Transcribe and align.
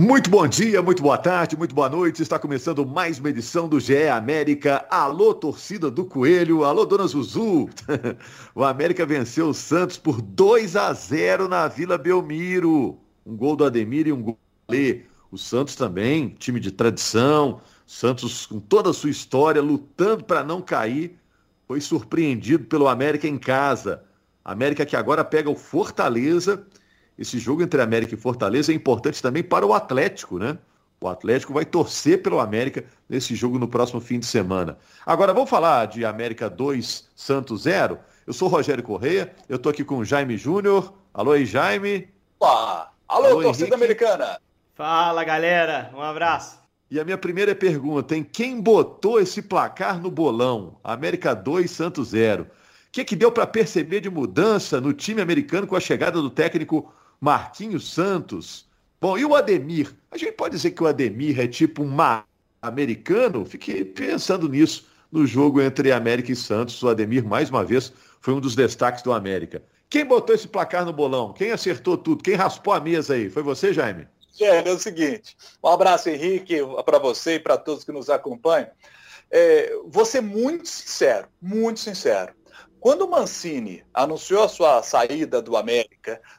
Muito 0.00 0.30
bom 0.30 0.48
dia, 0.48 0.80
muito 0.80 1.02
boa 1.02 1.18
tarde, 1.18 1.54
muito 1.54 1.74
boa 1.74 1.86
noite. 1.86 2.22
Está 2.22 2.38
começando 2.38 2.84
mais 2.86 3.18
uma 3.18 3.28
edição 3.28 3.68
do 3.68 3.78
GE 3.78 4.08
América. 4.08 4.86
Alô, 4.88 5.34
torcida 5.34 5.90
do 5.90 6.06
Coelho. 6.06 6.64
Alô, 6.64 6.86
dona 6.86 7.06
Zuzu. 7.06 7.68
o 8.54 8.64
América 8.64 9.04
venceu 9.04 9.48
o 9.48 9.54
Santos 9.54 9.98
por 9.98 10.22
2 10.22 10.76
a 10.76 10.90
0 10.94 11.46
na 11.46 11.68
Vila 11.68 11.98
Belmiro. 11.98 12.98
Um 13.26 13.36
gol 13.36 13.54
do 13.54 13.66
Ademir 13.66 14.06
e 14.06 14.12
um 14.14 14.22
gol 14.22 14.38
do 14.66 14.72
Lê. 14.72 15.02
O 15.30 15.36
Santos 15.36 15.76
também, 15.76 16.30
time 16.38 16.58
de 16.58 16.72
tradição. 16.72 17.60
Santos 17.86 18.46
com 18.46 18.58
toda 18.58 18.88
a 18.88 18.94
sua 18.94 19.10
história, 19.10 19.60
lutando 19.60 20.24
para 20.24 20.42
não 20.42 20.62
cair, 20.62 21.18
foi 21.68 21.82
surpreendido 21.82 22.64
pelo 22.64 22.88
América 22.88 23.28
em 23.28 23.36
casa. 23.36 24.02
América 24.42 24.86
que 24.86 24.96
agora 24.96 25.22
pega 25.22 25.50
o 25.50 25.54
Fortaleza 25.54 26.66
esse 27.22 27.38
jogo 27.38 27.62
entre 27.62 27.80
América 27.80 28.14
e 28.14 28.18
Fortaleza 28.18 28.72
é 28.72 28.74
importante 28.74 29.22
também 29.22 29.44
para 29.44 29.64
o 29.64 29.72
Atlético, 29.72 30.40
né? 30.40 30.58
O 31.00 31.08
Atlético 31.08 31.52
vai 31.52 31.64
torcer 31.64 32.20
pelo 32.20 32.40
América 32.40 32.84
nesse 33.08 33.36
jogo 33.36 33.60
no 33.60 33.68
próximo 33.68 34.00
fim 34.00 34.18
de 34.18 34.26
semana. 34.26 34.76
Agora 35.06 35.32
vamos 35.32 35.48
falar 35.48 35.86
de 35.86 36.04
América 36.04 36.50
2, 36.50 37.08
Santos 37.14 37.62
0. 37.62 37.98
Eu 38.26 38.32
sou 38.32 38.48
Rogério 38.48 38.82
Correia, 38.82 39.32
eu 39.48 39.56
estou 39.56 39.70
aqui 39.70 39.84
com 39.84 39.98
o 39.98 40.04
Jaime 40.04 40.36
Júnior. 40.36 40.92
Alô 41.14 41.30
aí, 41.32 41.46
Jaime. 41.46 42.08
Opa! 42.40 42.90
Alô, 43.06 43.26
Alô 43.26 43.42
torcida 43.42 43.68
Henrique. 43.68 43.74
americana! 43.84 44.40
Fala, 44.74 45.22
galera! 45.22 45.92
Um 45.94 46.00
abraço! 46.00 46.58
E 46.90 46.98
a 46.98 47.04
minha 47.04 47.18
primeira 47.18 47.54
pergunta, 47.54 48.16
em 48.16 48.24
quem 48.24 48.60
botou 48.60 49.20
esse 49.20 49.42
placar 49.42 50.00
no 50.00 50.10
bolão? 50.10 50.78
América 50.82 51.34
2, 51.34 51.70
Santos 51.70 52.08
0. 52.08 52.42
O 52.42 52.46
que, 52.90 53.04
que 53.04 53.14
deu 53.16 53.30
para 53.30 53.46
perceber 53.46 54.00
de 54.00 54.10
mudança 54.10 54.80
no 54.80 54.92
time 54.92 55.20
americano 55.22 55.66
com 55.68 55.76
a 55.76 55.80
chegada 55.80 56.20
do 56.20 56.28
técnico 56.28 56.92
Marquinhos 57.22 57.88
Santos. 57.88 58.66
Bom, 59.00 59.16
e 59.16 59.24
o 59.24 59.36
Ademir? 59.36 59.94
A 60.10 60.18
gente 60.18 60.32
pode 60.32 60.56
dizer 60.56 60.72
que 60.72 60.82
o 60.82 60.88
Ademir 60.88 61.38
é 61.38 61.46
tipo 61.46 61.84
um 61.84 61.96
americano? 62.60 63.46
Fiquei 63.46 63.84
pensando 63.84 64.48
nisso 64.48 64.88
no 65.12 65.24
jogo 65.24 65.60
entre 65.60 65.92
América 65.92 66.32
e 66.32 66.36
Santos. 66.36 66.82
O 66.82 66.88
Ademir, 66.88 67.24
mais 67.24 67.48
uma 67.48 67.64
vez, 67.64 67.92
foi 68.20 68.34
um 68.34 68.40
dos 68.40 68.56
destaques 68.56 69.04
do 69.04 69.12
América. 69.12 69.62
Quem 69.88 70.04
botou 70.04 70.34
esse 70.34 70.48
placar 70.48 70.84
no 70.84 70.92
bolão? 70.92 71.32
Quem 71.32 71.52
acertou 71.52 71.96
tudo? 71.96 72.24
Quem 72.24 72.34
raspou 72.34 72.74
a 72.74 72.80
mesa 72.80 73.14
aí? 73.14 73.30
Foi 73.30 73.44
você, 73.44 73.72
Jaime? 73.72 74.08
É, 74.40 74.68
é 74.68 74.72
o 74.72 74.78
seguinte. 74.80 75.36
Um 75.62 75.68
abraço, 75.68 76.08
Henrique, 76.08 76.56
para 76.84 76.98
você 76.98 77.36
e 77.36 77.40
para 77.40 77.56
todos 77.56 77.84
que 77.84 77.92
nos 77.92 78.10
acompanham. 78.10 78.70
É, 79.30 79.72
vou 79.86 80.04
ser 80.04 80.22
muito 80.22 80.68
sincero, 80.68 81.28
muito 81.40 81.78
sincero. 81.78 82.34
Quando 82.80 83.02
o 83.02 83.10
Mancini 83.10 83.84
anunciou 83.94 84.42
a 84.42 84.48
sua 84.48 84.82
saída 84.82 85.40
do 85.40 85.56
América, 85.56 85.91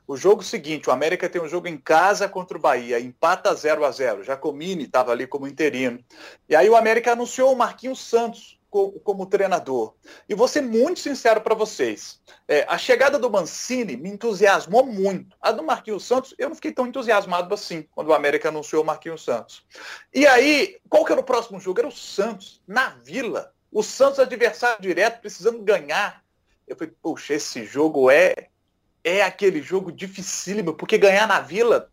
o 0.07 0.17
jogo 0.17 0.43
seguinte, 0.43 0.89
o 0.89 0.91
América 0.91 1.29
tem 1.29 1.41
um 1.41 1.47
jogo 1.47 1.67
em 1.67 1.77
casa 1.77 2.27
contra 2.27 2.57
o 2.57 2.61
Bahia, 2.61 2.99
empata 2.99 3.53
0 3.53 3.85
a 3.85 3.91
0 3.91 4.23
Jacomini 4.23 4.83
estava 4.83 5.11
ali 5.11 5.27
como 5.27 5.47
interino. 5.47 6.03
E 6.47 6.55
aí 6.55 6.69
o 6.69 6.75
América 6.75 7.13
anunciou 7.13 7.53
o 7.53 7.55
Marquinhos 7.55 7.99
Santos 7.99 8.59
como, 8.69 8.99
como 8.99 9.25
treinador. 9.25 9.93
E 10.27 10.33
vou 10.33 10.47
ser 10.47 10.61
muito 10.61 10.99
sincero 10.99 11.41
para 11.41 11.55
vocês. 11.55 12.19
É, 12.47 12.65
a 12.67 12.77
chegada 12.77 13.19
do 13.19 13.29
Mancini 13.29 13.95
me 13.95 14.09
entusiasmou 14.09 14.85
muito. 14.85 15.35
A 15.39 15.51
do 15.51 15.63
Marquinhos 15.63 16.05
Santos, 16.05 16.33
eu 16.37 16.49
não 16.49 16.55
fiquei 16.55 16.71
tão 16.71 16.87
entusiasmado 16.87 17.53
assim, 17.53 17.87
quando 17.91 18.07
o 18.07 18.13
América 18.13 18.49
anunciou 18.49 18.83
o 18.83 18.85
Marquinhos 18.85 19.23
Santos. 19.23 19.63
E 20.13 20.25
aí, 20.25 20.79
qual 20.89 21.05
que 21.05 21.11
era 21.11 21.21
o 21.21 21.25
próximo 21.25 21.59
jogo? 21.59 21.79
Era 21.79 21.87
o 21.87 21.91
Santos, 21.91 22.61
na 22.67 22.89
Vila. 23.03 23.53
O 23.71 23.83
Santos 23.83 24.19
adversário 24.19 24.81
direto, 24.81 25.21
precisando 25.21 25.61
ganhar 25.61 26.23
eu 26.67 26.75
falei, 26.75 26.93
poxa, 27.01 27.33
esse 27.33 27.65
jogo 27.65 28.09
é 28.09 28.49
é 29.03 29.21
aquele 29.21 29.61
jogo 29.61 29.91
dificílimo, 29.91 30.73
porque 30.73 30.97
ganhar 30.97 31.27
na 31.27 31.39
Vila, 31.39 31.89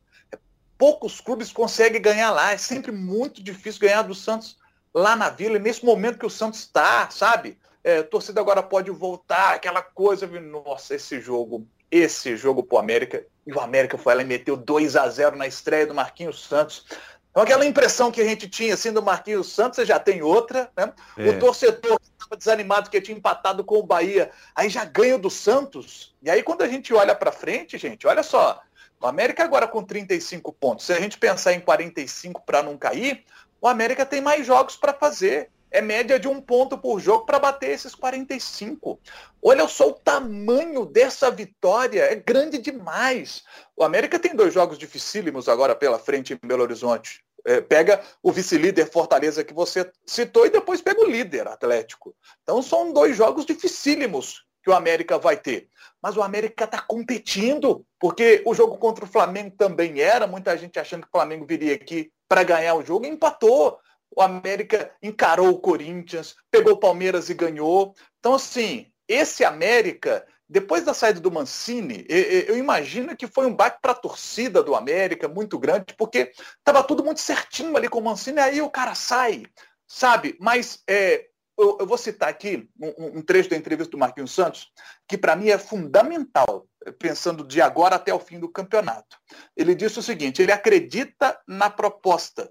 poucos 0.78 1.20
clubes 1.20 1.52
conseguem 1.52 2.00
ganhar 2.00 2.30
lá. 2.30 2.52
É 2.52 2.56
sempre 2.56 2.92
muito 2.92 3.42
difícil 3.42 3.80
ganhar 3.80 4.02
do 4.02 4.14
Santos 4.14 4.56
lá 4.94 5.16
na 5.16 5.28
Vila. 5.28 5.56
E 5.56 5.60
nesse 5.60 5.84
momento 5.84 6.18
que 6.18 6.26
o 6.26 6.30
Santos 6.30 6.60
está, 6.60 7.10
sabe? 7.10 7.58
É, 7.82 8.02
torcida 8.02 8.40
agora 8.40 8.62
pode 8.62 8.90
voltar, 8.90 9.54
aquela 9.54 9.82
coisa. 9.82 10.26
Nossa, 10.26 10.94
esse 10.94 11.20
jogo, 11.20 11.66
esse 11.90 12.36
jogo 12.36 12.62
pro 12.62 12.78
América. 12.78 13.26
E 13.46 13.52
o 13.52 13.60
América 13.60 13.98
foi 13.98 14.14
lá 14.14 14.22
e 14.22 14.26
meteu 14.26 14.56
2 14.56 14.96
a 14.96 15.08
0 15.08 15.36
na 15.36 15.46
estreia 15.46 15.86
do 15.86 15.94
Marquinhos 15.94 16.44
Santos. 16.46 16.86
Então, 17.30 17.42
aquela 17.44 17.64
impressão 17.64 18.10
que 18.10 18.20
a 18.20 18.24
gente 18.24 18.48
tinha 18.48 18.74
assim 18.74 18.92
do 18.92 19.02
Marquinhos 19.02 19.52
Santos, 19.52 19.76
você 19.76 19.86
já 19.86 20.00
tem 20.00 20.20
outra, 20.20 20.70
né? 20.76 20.92
É. 21.16 21.30
O 21.30 21.38
torcedor 21.38 21.98
estava 22.02 22.36
desanimado 22.36 22.90
que 22.90 23.00
tinha 23.00 23.16
empatado 23.16 23.62
com 23.62 23.76
o 23.76 23.82
Bahia, 23.82 24.30
aí 24.54 24.68
já 24.68 24.84
ganha 24.84 25.16
do 25.16 25.30
Santos. 25.30 26.14
E 26.22 26.28
aí, 26.28 26.42
quando 26.42 26.62
a 26.62 26.68
gente 26.68 26.92
olha 26.92 27.14
para 27.14 27.30
frente, 27.30 27.78
gente, 27.78 28.06
olha 28.06 28.24
só, 28.24 28.60
o 29.00 29.06
América 29.06 29.44
agora 29.44 29.68
com 29.68 29.82
35 29.82 30.52
pontos. 30.52 30.86
Se 30.86 30.92
a 30.92 31.00
gente 31.00 31.18
pensar 31.18 31.52
em 31.52 31.60
45 31.60 32.42
para 32.44 32.62
não 32.62 32.76
cair, 32.76 33.24
o 33.60 33.68
América 33.68 34.04
tem 34.04 34.20
mais 34.20 34.44
jogos 34.44 34.76
para 34.76 34.92
fazer 34.92 35.50
é 35.70 35.80
média 35.80 36.18
de 36.18 36.26
um 36.26 36.40
ponto 36.40 36.76
por 36.76 36.98
jogo 37.00 37.24
para 37.24 37.38
bater 37.38 37.70
esses 37.70 37.94
45. 37.94 39.00
Olha 39.42 39.66
só 39.68 39.88
o 39.88 39.92
tamanho 39.92 40.84
dessa 40.84 41.30
vitória, 41.30 42.02
é 42.02 42.14
grande 42.14 42.58
demais. 42.58 43.44
O 43.76 43.84
América 43.84 44.18
tem 44.18 44.34
dois 44.34 44.52
jogos 44.52 44.78
dificílimos 44.78 45.48
agora 45.48 45.74
pela 45.74 45.98
frente 45.98 46.34
em 46.34 46.46
Belo 46.46 46.62
Horizonte. 46.62 47.22
É, 47.46 47.60
pega 47.60 48.02
o 48.22 48.30
vice-líder 48.30 48.90
Fortaleza 48.90 49.42
que 49.42 49.54
você 49.54 49.90
citou 50.04 50.44
e 50.44 50.50
depois 50.50 50.82
pega 50.82 51.00
o 51.00 51.08
líder 51.08 51.48
Atlético. 51.48 52.14
Então 52.42 52.60
são 52.60 52.92
dois 52.92 53.16
jogos 53.16 53.46
dificílimos 53.46 54.44
que 54.62 54.70
o 54.70 54.74
América 54.74 55.18
vai 55.18 55.36
ter. 55.36 55.68
Mas 56.02 56.16
o 56.16 56.22
América 56.22 56.64
está 56.64 56.80
competindo, 56.80 57.84
porque 57.98 58.42
o 58.44 58.54
jogo 58.54 58.76
contra 58.76 59.04
o 59.04 59.08
Flamengo 59.08 59.54
também 59.56 60.00
era, 60.00 60.26
muita 60.26 60.56
gente 60.56 60.78
achando 60.78 61.02
que 61.02 61.08
o 61.08 61.12
Flamengo 61.12 61.46
viria 61.46 61.74
aqui 61.74 62.12
para 62.28 62.42
ganhar 62.42 62.74
o 62.74 62.84
jogo 62.84 63.06
e 63.06 63.08
empatou 63.08 63.78
o 64.16 64.22
América 64.22 64.90
encarou 65.02 65.50
o 65.50 65.58
Corinthians, 65.58 66.36
pegou 66.50 66.74
o 66.74 66.80
Palmeiras 66.80 67.30
e 67.30 67.34
ganhou. 67.34 67.94
Então, 68.18 68.34
assim, 68.34 68.90
esse 69.06 69.44
América, 69.44 70.26
depois 70.48 70.84
da 70.84 70.94
saída 70.94 71.20
do 71.20 71.30
Mancini, 71.30 72.04
eu 72.08 72.56
imagino 72.56 73.16
que 73.16 73.26
foi 73.26 73.46
um 73.46 73.54
baque 73.54 73.80
para 73.80 73.92
a 73.92 73.96
torcida 73.96 74.62
do 74.62 74.74
América 74.74 75.28
muito 75.28 75.58
grande, 75.58 75.94
porque 75.96 76.32
estava 76.58 76.82
tudo 76.82 77.04
muito 77.04 77.20
certinho 77.20 77.76
ali 77.76 77.88
com 77.88 77.98
o 77.98 78.04
Mancini, 78.04 78.40
aí 78.40 78.60
o 78.60 78.70
cara 78.70 78.94
sai, 78.94 79.44
sabe? 79.86 80.36
Mas 80.40 80.82
é, 80.88 81.26
eu, 81.60 81.76
eu, 81.80 81.86
vou 81.86 81.98
citar 81.98 82.28
aqui 82.28 82.68
um, 82.80 83.18
um, 83.18 83.22
trecho 83.22 83.50
da 83.50 83.56
entrevista 83.56 83.90
do 83.90 83.98
Marquinhos 83.98 84.32
Santos, 84.32 84.72
que 85.06 85.18
para 85.18 85.36
mim 85.36 85.50
é 85.50 85.58
fundamental, 85.58 86.66
pensando 86.98 87.46
de 87.46 87.60
agora 87.60 87.96
até 87.96 88.14
o 88.14 88.18
fim 88.18 88.40
do 88.40 88.48
campeonato. 88.48 89.18
Ele 89.56 89.74
disse 89.74 89.98
o 89.98 90.02
seguinte: 90.02 90.40
ele 90.40 90.52
acredita 90.52 91.38
na 91.46 91.68
proposta 91.68 92.50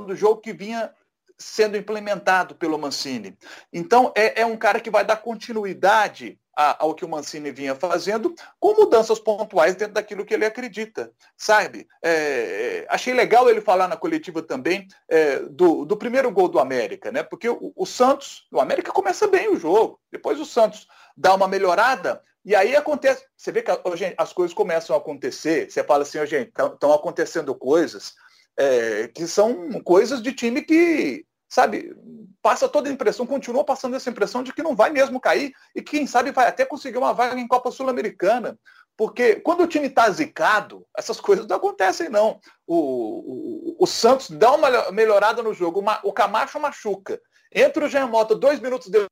do 0.00 0.14
jogo 0.16 0.40
que 0.40 0.52
vinha 0.52 0.92
sendo 1.38 1.76
implementado 1.76 2.54
pelo 2.54 2.78
Mancini. 2.78 3.36
Então, 3.72 4.12
é, 4.16 4.42
é 4.42 4.46
um 4.46 4.56
cara 4.56 4.80
que 4.80 4.90
vai 4.90 5.04
dar 5.04 5.16
continuidade 5.16 6.38
a, 6.56 6.84
ao 6.84 6.94
que 6.94 7.04
o 7.04 7.08
Mancini 7.08 7.50
vinha 7.50 7.74
fazendo, 7.74 8.34
com 8.60 8.74
mudanças 8.74 9.18
pontuais 9.18 9.74
dentro 9.74 9.94
daquilo 9.94 10.24
que 10.24 10.34
ele 10.34 10.44
acredita, 10.44 11.10
sabe? 11.36 11.88
É, 12.02 12.86
achei 12.88 13.14
legal 13.14 13.48
ele 13.48 13.60
falar 13.60 13.88
na 13.88 13.96
coletiva 13.96 14.42
também 14.42 14.86
é, 15.08 15.38
do, 15.40 15.84
do 15.84 15.96
primeiro 15.96 16.30
gol 16.30 16.48
do 16.48 16.58
América, 16.58 17.10
né? 17.10 17.22
Porque 17.22 17.48
o, 17.48 17.72
o 17.74 17.86
Santos, 17.86 18.46
o 18.52 18.60
América 18.60 18.92
começa 18.92 19.26
bem 19.26 19.48
o 19.48 19.58
jogo, 19.58 19.98
depois 20.10 20.38
o 20.38 20.44
Santos 20.44 20.86
dá 21.16 21.34
uma 21.34 21.48
melhorada, 21.48 22.22
e 22.44 22.54
aí 22.54 22.74
acontece, 22.74 23.24
você 23.36 23.52
vê 23.52 23.62
que 23.62 23.72
gente, 23.96 24.14
as 24.18 24.32
coisas 24.32 24.54
começam 24.54 24.96
a 24.96 24.98
acontecer, 24.98 25.70
você 25.70 25.82
fala 25.84 26.02
assim, 26.02 26.18
oh, 26.18 26.26
gente, 26.26 26.48
estão 26.48 26.92
acontecendo 26.92 27.54
coisas 27.54 28.14
é, 28.58 29.08
que 29.08 29.26
são 29.26 29.80
coisas 29.82 30.22
de 30.22 30.32
time 30.32 30.62
que, 30.62 31.24
sabe, 31.48 31.94
passa 32.42 32.68
toda 32.68 32.88
a 32.88 32.92
impressão, 32.92 33.26
continua 33.26 33.64
passando 33.64 33.96
essa 33.96 34.10
impressão 34.10 34.42
de 34.42 34.52
que 34.52 34.62
não 34.62 34.74
vai 34.74 34.90
mesmo 34.90 35.20
cair 35.20 35.52
e 35.74 35.80
quem 35.80 36.06
sabe 36.06 36.32
vai 36.32 36.48
até 36.48 36.64
conseguir 36.64 36.98
uma 36.98 37.14
vaga 37.14 37.40
em 37.40 37.48
Copa 37.48 37.70
Sul-Americana. 37.70 38.58
Porque 38.96 39.36
quando 39.36 39.62
o 39.62 39.66
time 39.66 39.86
está 39.86 40.10
zicado, 40.10 40.86
essas 40.96 41.20
coisas 41.20 41.46
não 41.46 41.56
acontecem, 41.56 42.08
não. 42.08 42.38
O, 42.66 42.76
o, 42.76 43.76
o 43.80 43.86
Santos 43.86 44.30
dá 44.30 44.52
uma 44.52 44.90
melhorada 44.90 45.42
no 45.42 45.54
jogo, 45.54 45.82
o 46.02 46.12
Camacho 46.12 46.60
machuca. 46.60 47.20
Entra 47.54 47.84
o 47.84 47.88
Jean 47.88 48.06
Mota, 48.06 48.34
dois 48.34 48.60
minutos 48.60 48.88
depois, 48.88 49.08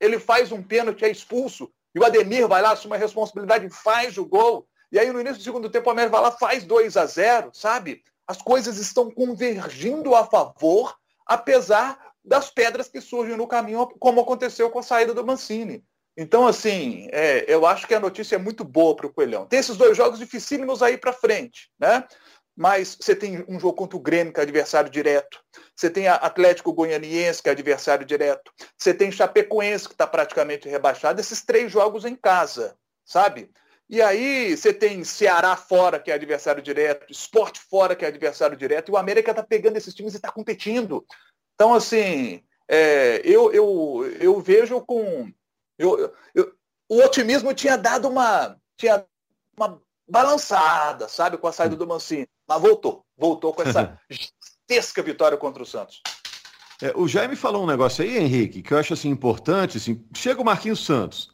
ele 0.00 0.18
faz 0.18 0.52
um 0.52 0.62
pênalti, 0.62 1.04
é 1.04 1.10
expulso, 1.10 1.70
e 1.94 1.98
o 1.98 2.04
Ademir 2.04 2.46
vai 2.48 2.60
lá, 2.60 2.72
assume 2.72 2.96
a 2.96 2.98
responsabilidade, 2.98 3.68
faz 3.70 4.18
o 4.18 4.24
gol. 4.24 4.66
E 4.90 4.98
aí 4.98 5.10
no 5.12 5.20
início 5.20 5.38
do 5.38 5.44
segundo 5.44 5.70
tempo 5.70 5.88
o 5.88 5.92
América 5.92 6.16
vai 6.16 6.22
lá, 6.22 6.32
faz 6.32 6.64
2 6.64 6.96
a 6.96 7.06
0 7.06 7.50
sabe? 7.52 8.02
As 8.26 8.40
coisas 8.40 8.78
estão 8.78 9.10
convergindo 9.10 10.14
a 10.14 10.24
favor, 10.26 10.96
apesar 11.26 11.98
das 12.24 12.50
pedras 12.50 12.88
que 12.88 13.00
surgem 13.00 13.36
no 13.36 13.46
caminho, 13.46 13.86
como 13.98 14.20
aconteceu 14.20 14.70
com 14.70 14.78
a 14.78 14.82
saída 14.82 15.12
do 15.12 15.26
Mancini. 15.26 15.84
Então, 16.16 16.46
assim, 16.46 17.08
é, 17.12 17.44
eu 17.52 17.66
acho 17.66 17.86
que 17.86 17.94
a 17.94 18.00
notícia 18.00 18.36
é 18.36 18.38
muito 18.38 18.64
boa 18.64 18.94
para 18.94 19.06
o 19.06 19.12
Coelhão. 19.12 19.46
Tem 19.46 19.58
esses 19.58 19.76
dois 19.76 19.96
jogos 19.96 20.18
dificílimos 20.18 20.82
aí 20.82 20.96
para 20.96 21.12
frente, 21.12 21.70
né? 21.78 22.04
Mas 22.56 22.96
você 22.98 23.16
tem 23.16 23.44
um 23.48 23.58
jogo 23.58 23.74
contra 23.74 23.96
o 23.96 24.00
Grêmio, 24.00 24.32
que 24.32 24.38
é 24.38 24.44
adversário 24.44 24.88
direto. 24.88 25.40
Você 25.74 25.90
tem 25.90 26.06
Atlético 26.06 26.72
Goianiense, 26.72 27.42
que 27.42 27.48
é 27.48 27.52
adversário 27.52 28.06
direto. 28.06 28.52
Você 28.78 28.94
tem 28.94 29.10
Chapecoense, 29.10 29.88
que 29.88 29.94
está 29.94 30.06
praticamente 30.06 30.68
rebaixado. 30.68 31.20
Esses 31.20 31.42
três 31.42 31.72
jogos 31.72 32.04
em 32.04 32.14
casa, 32.14 32.76
sabe? 33.04 33.50
E 33.88 34.00
aí 34.00 34.56
você 34.56 34.72
tem 34.72 35.04
Ceará 35.04 35.56
fora, 35.56 35.98
que 35.98 36.10
é 36.10 36.14
adversário 36.14 36.62
direto, 36.62 37.10
Esporte 37.10 37.60
fora, 37.60 37.94
que 37.94 38.04
é 38.04 38.08
adversário 38.08 38.56
direto, 38.56 38.88
e 38.88 38.92
o 38.92 38.96
América 38.96 39.30
está 39.30 39.42
pegando 39.42 39.76
esses 39.76 39.94
times 39.94 40.14
e 40.14 40.16
está 40.16 40.32
competindo. 40.32 41.04
Então, 41.54 41.74
assim, 41.74 42.42
é, 42.68 43.20
eu, 43.24 43.52
eu, 43.52 44.16
eu 44.20 44.40
vejo 44.40 44.80
com. 44.80 45.30
Eu, 45.78 46.12
eu, 46.34 46.52
o 46.88 46.98
otimismo 47.00 47.52
tinha 47.52 47.76
dado 47.76 48.08
uma, 48.08 48.56
tinha 48.76 49.04
uma 49.56 49.80
balançada, 50.08 51.08
sabe, 51.08 51.36
com 51.36 51.46
a 51.46 51.52
saída 51.52 51.76
do 51.76 51.86
Mancini. 51.86 52.28
Mas 52.46 52.60
voltou. 52.60 53.04
Voltou 53.16 53.52
com 53.52 53.62
essa 53.62 53.98
gigantesca 54.08 55.02
vitória 55.02 55.36
contra 55.36 55.62
o 55.62 55.66
Santos. 55.66 56.02
É, 56.82 56.92
o 56.96 57.06
Jaime 57.06 57.36
falou 57.36 57.62
um 57.62 57.66
negócio 57.66 58.04
aí, 58.04 58.18
Henrique, 58.18 58.62
que 58.62 58.72
eu 58.72 58.78
acho 58.78 58.94
assim 58.94 59.08
importante. 59.08 59.78
Assim, 59.78 60.04
chega 60.14 60.40
o 60.40 60.44
Marquinhos 60.44 60.84
Santos. 60.84 61.33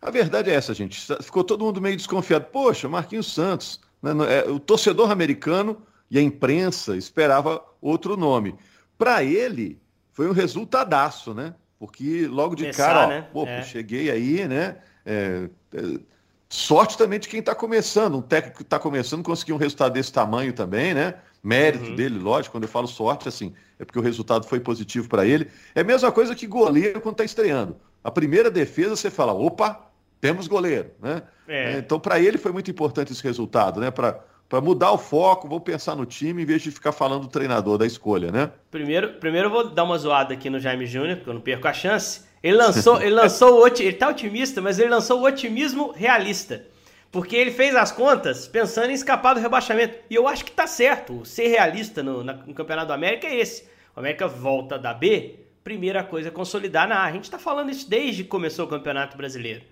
A 0.00 0.10
verdade 0.10 0.50
é 0.50 0.54
essa, 0.54 0.72
gente. 0.72 1.06
Ficou 1.22 1.44
todo 1.44 1.64
mundo 1.64 1.80
meio 1.80 1.96
desconfiado. 1.96 2.46
Poxa, 2.46 2.88
Marquinhos 2.88 3.32
Santos. 3.32 3.80
Né, 4.02 4.12
é, 4.28 4.50
o 4.50 4.58
torcedor 4.58 5.10
americano 5.10 5.82
e 6.10 6.18
a 6.18 6.22
imprensa 6.22 6.96
esperava 6.96 7.62
outro 7.80 8.16
nome. 8.16 8.54
Para 8.96 9.22
ele, 9.22 9.78
foi 10.12 10.28
um 10.28 10.32
resultadaço, 10.32 11.34
né? 11.34 11.54
Porque 11.78 12.26
logo 12.26 12.54
de 12.54 12.64
Começar, 12.64 12.86
cara, 12.86 13.06
ó, 13.06 13.08
né? 13.08 13.28
pô, 13.32 13.46
é. 13.46 13.62
cheguei 13.62 14.10
aí, 14.10 14.46
né? 14.46 14.78
É, 15.04 15.48
é, 15.74 16.00
sorte 16.48 16.98
também 16.98 17.18
de 17.18 17.28
quem 17.28 17.40
está 17.40 17.54
começando. 17.54 18.16
Um 18.16 18.22
técnico 18.22 18.58
que 18.58 18.62
está 18.62 18.78
começando 18.78 19.22
conseguir 19.22 19.52
um 19.52 19.56
resultado 19.56 19.92
desse 19.92 20.12
tamanho 20.12 20.52
também, 20.52 20.92
né? 20.92 21.14
Mérito 21.42 21.86
uhum. 21.86 21.96
dele, 21.96 22.18
lógico, 22.18 22.52
quando 22.52 22.64
eu 22.64 22.68
falo 22.68 22.86
sorte, 22.86 23.26
assim, 23.26 23.54
é 23.78 23.84
porque 23.84 23.98
o 23.98 24.02
resultado 24.02 24.46
foi 24.46 24.60
positivo 24.60 25.08
para 25.08 25.24
ele. 25.24 25.48
É 25.74 25.80
a 25.80 25.84
mesma 25.84 26.12
coisa 26.12 26.34
que 26.34 26.46
goleiro 26.46 27.00
quando 27.00 27.14
está 27.14 27.24
estreando. 27.24 27.76
A 28.04 28.10
primeira 28.10 28.50
defesa 28.50 28.94
você 28.94 29.10
fala, 29.10 29.32
opa, 29.32 29.89
temos 30.20 30.46
goleiro, 30.46 30.90
né? 31.00 31.22
É. 31.48 31.78
Então, 31.78 31.98
para 31.98 32.20
ele 32.20 32.38
foi 32.38 32.52
muito 32.52 32.70
importante 32.70 33.12
esse 33.12 33.22
resultado, 33.22 33.80
né? 33.80 33.90
Para 33.90 34.20
para 34.50 34.60
mudar 34.60 34.90
o 34.90 34.98
foco, 34.98 35.46
vou 35.48 35.60
pensar 35.60 35.94
no 35.94 36.04
time 36.04 36.42
em 36.42 36.44
vez 36.44 36.60
de 36.60 36.72
ficar 36.72 36.90
falando 36.90 37.22
do 37.22 37.28
treinador, 37.28 37.78
da 37.78 37.86
escolha, 37.86 38.32
né? 38.32 38.50
Primeiro, 38.68 39.12
primeiro 39.12 39.46
eu 39.46 39.52
vou 39.52 39.70
dar 39.70 39.84
uma 39.84 39.96
zoada 39.96 40.34
aqui 40.34 40.50
no 40.50 40.58
Jaime 40.58 40.86
Júnior, 40.86 41.18
porque 41.18 41.30
eu 41.30 41.34
não 41.34 41.40
perco 41.40 41.68
a 41.68 41.72
chance. 41.72 42.24
Ele 42.42 42.56
lançou, 42.56 43.00
ele 43.00 43.14
lançou 43.14 43.62
o 43.62 43.66
ele 43.68 43.92
tá 43.92 44.08
otimista, 44.08 44.60
mas 44.60 44.80
ele 44.80 44.88
lançou 44.88 45.20
o 45.20 45.24
otimismo 45.24 45.92
realista. 45.92 46.66
Porque 47.12 47.36
ele 47.36 47.52
fez 47.52 47.76
as 47.76 47.92
contas 47.92 48.48
pensando 48.48 48.90
em 48.90 48.94
escapar 48.94 49.34
do 49.34 49.40
rebaixamento. 49.40 49.94
E 50.10 50.16
eu 50.16 50.26
acho 50.26 50.44
que 50.44 50.50
tá 50.50 50.66
certo. 50.66 51.24
Ser 51.24 51.46
realista 51.46 52.02
no, 52.02 52.24
no 52.24 52.54
Campeonato 52.54 52.88
do 52.88 52.92
América 52.92 53.28
é 53.28 53.36
esse. 53.36 53.68
O 53.94 54.00
América 54.00 54.26
volta 54.26 54.76
da 54.76 54.92
B, 54.92 55.36
primeira 55.62 56.02
coisa 56.02 56.28
é 56.28 56.32
consolidar 56.32 56.88
na 56.88 56.96
A. 56.96 57.04
A 57.04 57.12
gente 57.12 57.24
está 57.24 57.38
falando 57.38 57.70
isso 57.70 57.88
desde 57.88 58.24
que 58.24 58.28
começou 58.28 58.64
o 58.64 58.68
Campeonato 58.68 59.16
Brasileiro. 59.16 59.62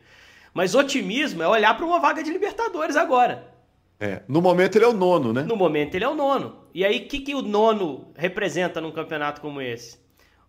Mas 0.53 0.75
otimismo 0.75 1.43
é 1.43 1.49
olhar 1.49 1.77
para 1.77 1.87
uma 1.87 2.00
vaga 2.00 2.23
de 2.23 2.31
Libertadores 2.31 2.97
agora. 2.97 3.55
É, 4.00 4.23
no 4.29 4.41
momento 4.41 4.77
ele 4.77 4.85
é 4.85 4.89
o 4.89 4.93
nono, 4.93 5.33
né? 5.33 5.43
No 5.43 5.56
momento 5.56 5.95
ele 5.95 6.05
é 6.05 6.09
o 6.09 6.15
nono. 6.15 6.65
E 6.73 6.85
aí, 6.85 6.99
o 6.99 7.09
que, 7.09 7.21
que 7.21 7.35
o 7.35 7.43
nono 7.43 8.12
representa 8.17 8.81
num 8.81 8.93
campeonato 8.93 9.41
como 9.41 9.61
esse? 9.61 9.97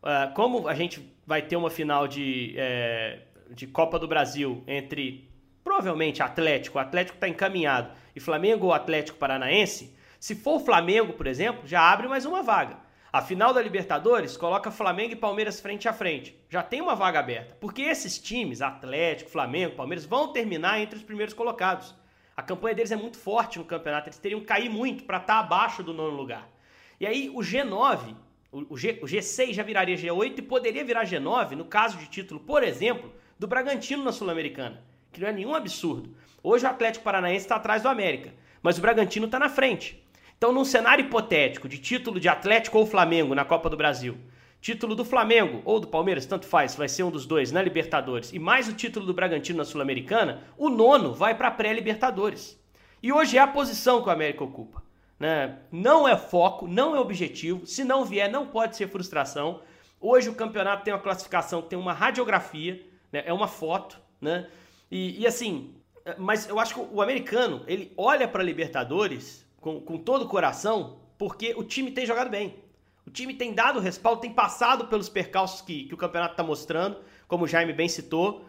Uh, 0.04 0.34
como 0.36 0.68
a 0.68 0.75
gente 0.75 1.13
vai 1.25 1.42
ter 1.42 1.56
uma 1.56 1.69
final 1.69 2.07
de, 2.07 2.54
é, 2.57 3.19
de 3.50 3.68
Copa 3.68 3.98
do 3.98 4.07
Brasil 4.07 4.63
entre 4.68 5.30
provavelmente 5.63 6.24
Atlético, 6.24 6.78
o 6.78 6.81
Atlético 6.81 7.18
está 7.18 7.28
encaminhado, 7.28 7.92
e 8.16 8.19
Flamengo 8.19 8.68
ou 8.68 8.74
Atlético 8.74 9.18
Paranaense, 9.18 9.96
se 10.19 10.36
for 10.36 10.56
o 10.56 10.60
Flamengo, 10.60 11.13
por 11.13 11.28
exemplo, 11.28 11.62
já 11.66 11.81
abre 11.81 12.07
mais 12.07 12.25
uma 12.25 12.42
vaga. 12.42 12.78
A 13.11 13.23
final 13.23 13.51
da 13.51 13.61
Libertadores 13.61 14.38
coloca 14.38 14.69
Flamengo 14.69 15.13
e 15.13 15.15
Palmeiras 15.15 15.59
frente 15.59 15.89
a 15.89 15.94
frente. 15.94 16.39
Já 16.47 16.61
tem 16.61 16.79
uma 16.79 16.95
vaga 16.95 17.17
aberta. 17.17 17.57
Porque 17.59 17.81
esses 17.81 18.19
times, 18.19 18.61
Atlético, 18.61 19.31
Flamengo, 19.31 19.75
Palmeiras, 19.75 20.06
vão 20.06 20.31
terminar 20.31 20.79
entre 20.79 20.95
os 20.97 21.03
primeiros 21.03 21.33
colocados. 21.33 21.95
A 22.38 22.44
campanha 22.44 22.75
deles 22.75 22.91
é 22.91 22.95
muito 22.95 23.17
forte 23.17 23.57
no 23.57 23.65
campeonato, 23.65 24.09
eles 24.09 24.19
teriam 24.19 24.39
que 24.39 24.45
cair 24.45 24.69
muito 24.69 25.06
para 25.06 25.17
estar 25.17 25.33
tá 25.33 25.39
abaixo 25.39 25.81
do 25.81 25.91
nono 25.91 26.15
lugar. 26.15 26.47
E 27.00 27.07
aí 27.07 27.31
o 27.31 27.39
G9, 27.39 28.15
o, 28.51 28.77
G, 28.77 29.00
o 29.01 29.07
G6 29.07 29.53
já 29.53 29.63
viraria 29.63 29.97
G8 29.97 30.38
e 30.38 30.41
poderia 30.44 30.85
virar 30.85 31.03
G9 31.03 31.51
no 31.51 31.65
caso 31.65 31.97
de 31.97 32.07
título, 32.07 32.39
por 32.39 32.63
exemplo, 32.63 33.12
do 33.39 33.47
Bragantino 33.47 34.03
na 34.03 34.12
Sul-Americana, 34.12 34.83
que 35.12 35.19
não 35.19 35.27
é 35.27 35.33
nenhum 35.33 35.55
absurdo. 35.55 36.15
Hoje 36.44 36.63
o 36.63 36.69
Atlético 36.69 37.03
Paranaense 37.03 37.45
está 37.45 37.55
atrás 37.55 37.81
do 37.81 37.89
América, 37.89 38.33
mas 38.62 38.77
o 38.77 38.81
Bragantino 38.81 39.25
está 39.25 39.39
na 39.39 39.50
frente. 39.50 40.01
Então, 40.39 40.53
num 40.53 40.63
cenário 40.63 41.03
hipotético 41.03 41.68
de 41.68 41.77
título 41.77 42.18
de 42.18 42.30
Atlético 42.30 42.77
ou 42.77 42.86
Flamengo 42.86 43.36
na 43.36 43.44
Copa 43.44 43.69
do 43.69 43.75
Brasil, 43.75 44.18
Título 44.62 44.95
do 44.95 45.03
Flamengo 45.03 45.62
ou 45.65 45.81
do 45.81 45.88
Palmeiras, 45.88 46.25
tanto 46.25 46.45
faz, 46.45 46.77
vai 46.77 46.88
ser 46.88 47.03
um 47.03 47.12
dos 47.12 47.25
dois 47.25 47.51
na 47.51 47.62
Libertadores, 47.62 48.31
e 48.31 48.39
mais 48.39 48.69
o 48.69 48.74
título 48.74 49.06
do 49.06 49.13
Bragantino 49.13 49.57
na 49.57 49.65
Sul-Americana, 49.65 50.41
o 50.57 50.69
nono 50.69 51.13
vai 51.13 51.36
para 51.36 51.50
a 51.50 51.51
pré-Libertadores. 51.51 52.57
E 53.03 53.12
hoje 53.12 53.38
é 53.38 53.41
a 53.41 53.47
posição 53.47 54.01
que 54.01 54.07
o 54.07 54.12
América 54.13 54.41
ocupa. 54.41 54.81
Né? 55.19 55.57
Não 55.69 56.07
é 56.07 56.15
foco, 56.15 56.69
não 56.69 56.95
é 56.95 57.00
objetivo, 57.01 57.65
se 57.65 57.83
não 57.83 58.06
vier, 58.06 58.31
não 58.31 58.47
pode 58.47 58.77
ser 58.77 58.88
frustração. 58.88 59.59
Hoje 60.00 60.30
o 60.30 60.36
campeonato 60.36 60.86
tem 60.86 60.94
uma 60.94 61.01
classificação 61.01 61.62
que 61.62 61.68
tem 61.68 61.77
uma 61.77 61.91
radiografia, 61.91 62.81
né? 63.12 63.24
é 63.25 63.33
uma 63.33 63.47
foto, 63.47 64.00
né? 64.21 64.47
E, 64.89 65.21
e, 65.21 65.27
assim, 65.27 65.75
mas 66.18 66.47
eu 66.47 66.62
acho 66.62 66.75
que 66.75 66.80
o 66.80 67.01
americano, 67.01 67.62
ele 67.68 67.91
olha 67.97 68.25
para 68.25 68.41
Libertadores 68.41 69.49
com, 69.59 69.79
com 69.79 69.97
todo 69.97 70.23
o 70.23 70.27
coração, 70.27 70.97
porque 71.17 71.53
o 71.57 71.63
time 71.63 71.91
tem 71.91 72.06
jogado 72.06 72.29
bem. 72.29 72.56
O 73.06 73.11
time 73.11 73.33
tem 73.33 73.53
dado 73.53 73.79
respaldo, 73.79 74.21
tem 74.21 74.31
passado 74.31 74.85
pelos 74.85 75.09
percalços 75.09 75.61
que, 75.61 75.85
que 75.85 75.94
o 75.94 75.97
campeonato 75.97 76.33
está 76.33 76.44
mostrando, 76.44 76.97
como 77.27 77.45
o 77.45 77.47
Jaime 77.47 77.73
bem 77.73 77.88
citou. 77.88 78.45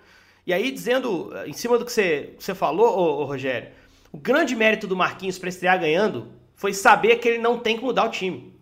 E 0.47 0.53
aí, 0.53 0.71
dizendo, 0.71 1.33
em 1.47 1.53
cima 1.53 1.79
do 1.79 1.85
que 1.85 1.93
você, 1.93 2.35
você 2.39 2.55
falou, 2.55 2.87
ô, 2.87 3.21
ô, 3.21 3.25
Rogério, 3.25 3.71
o 4.13 4.19
grande 4.19 4.55
mérito 4.57 4.87
do 4.87 4.97
Marquinhos 4.97 5.39
para 5.39 5.49
estrear 5.49 5.79
ganhando 5.79 6.29
foi 6.55 6.75
saber 6.75 7.17
que 7.17 7.29
ele 7.29 7.39
não 7.39 7.59
tem 7.59 7.77
que 7.77 7.85
mudar 7.85 8.05
o 8.05 8.11
time. 8.11 8.55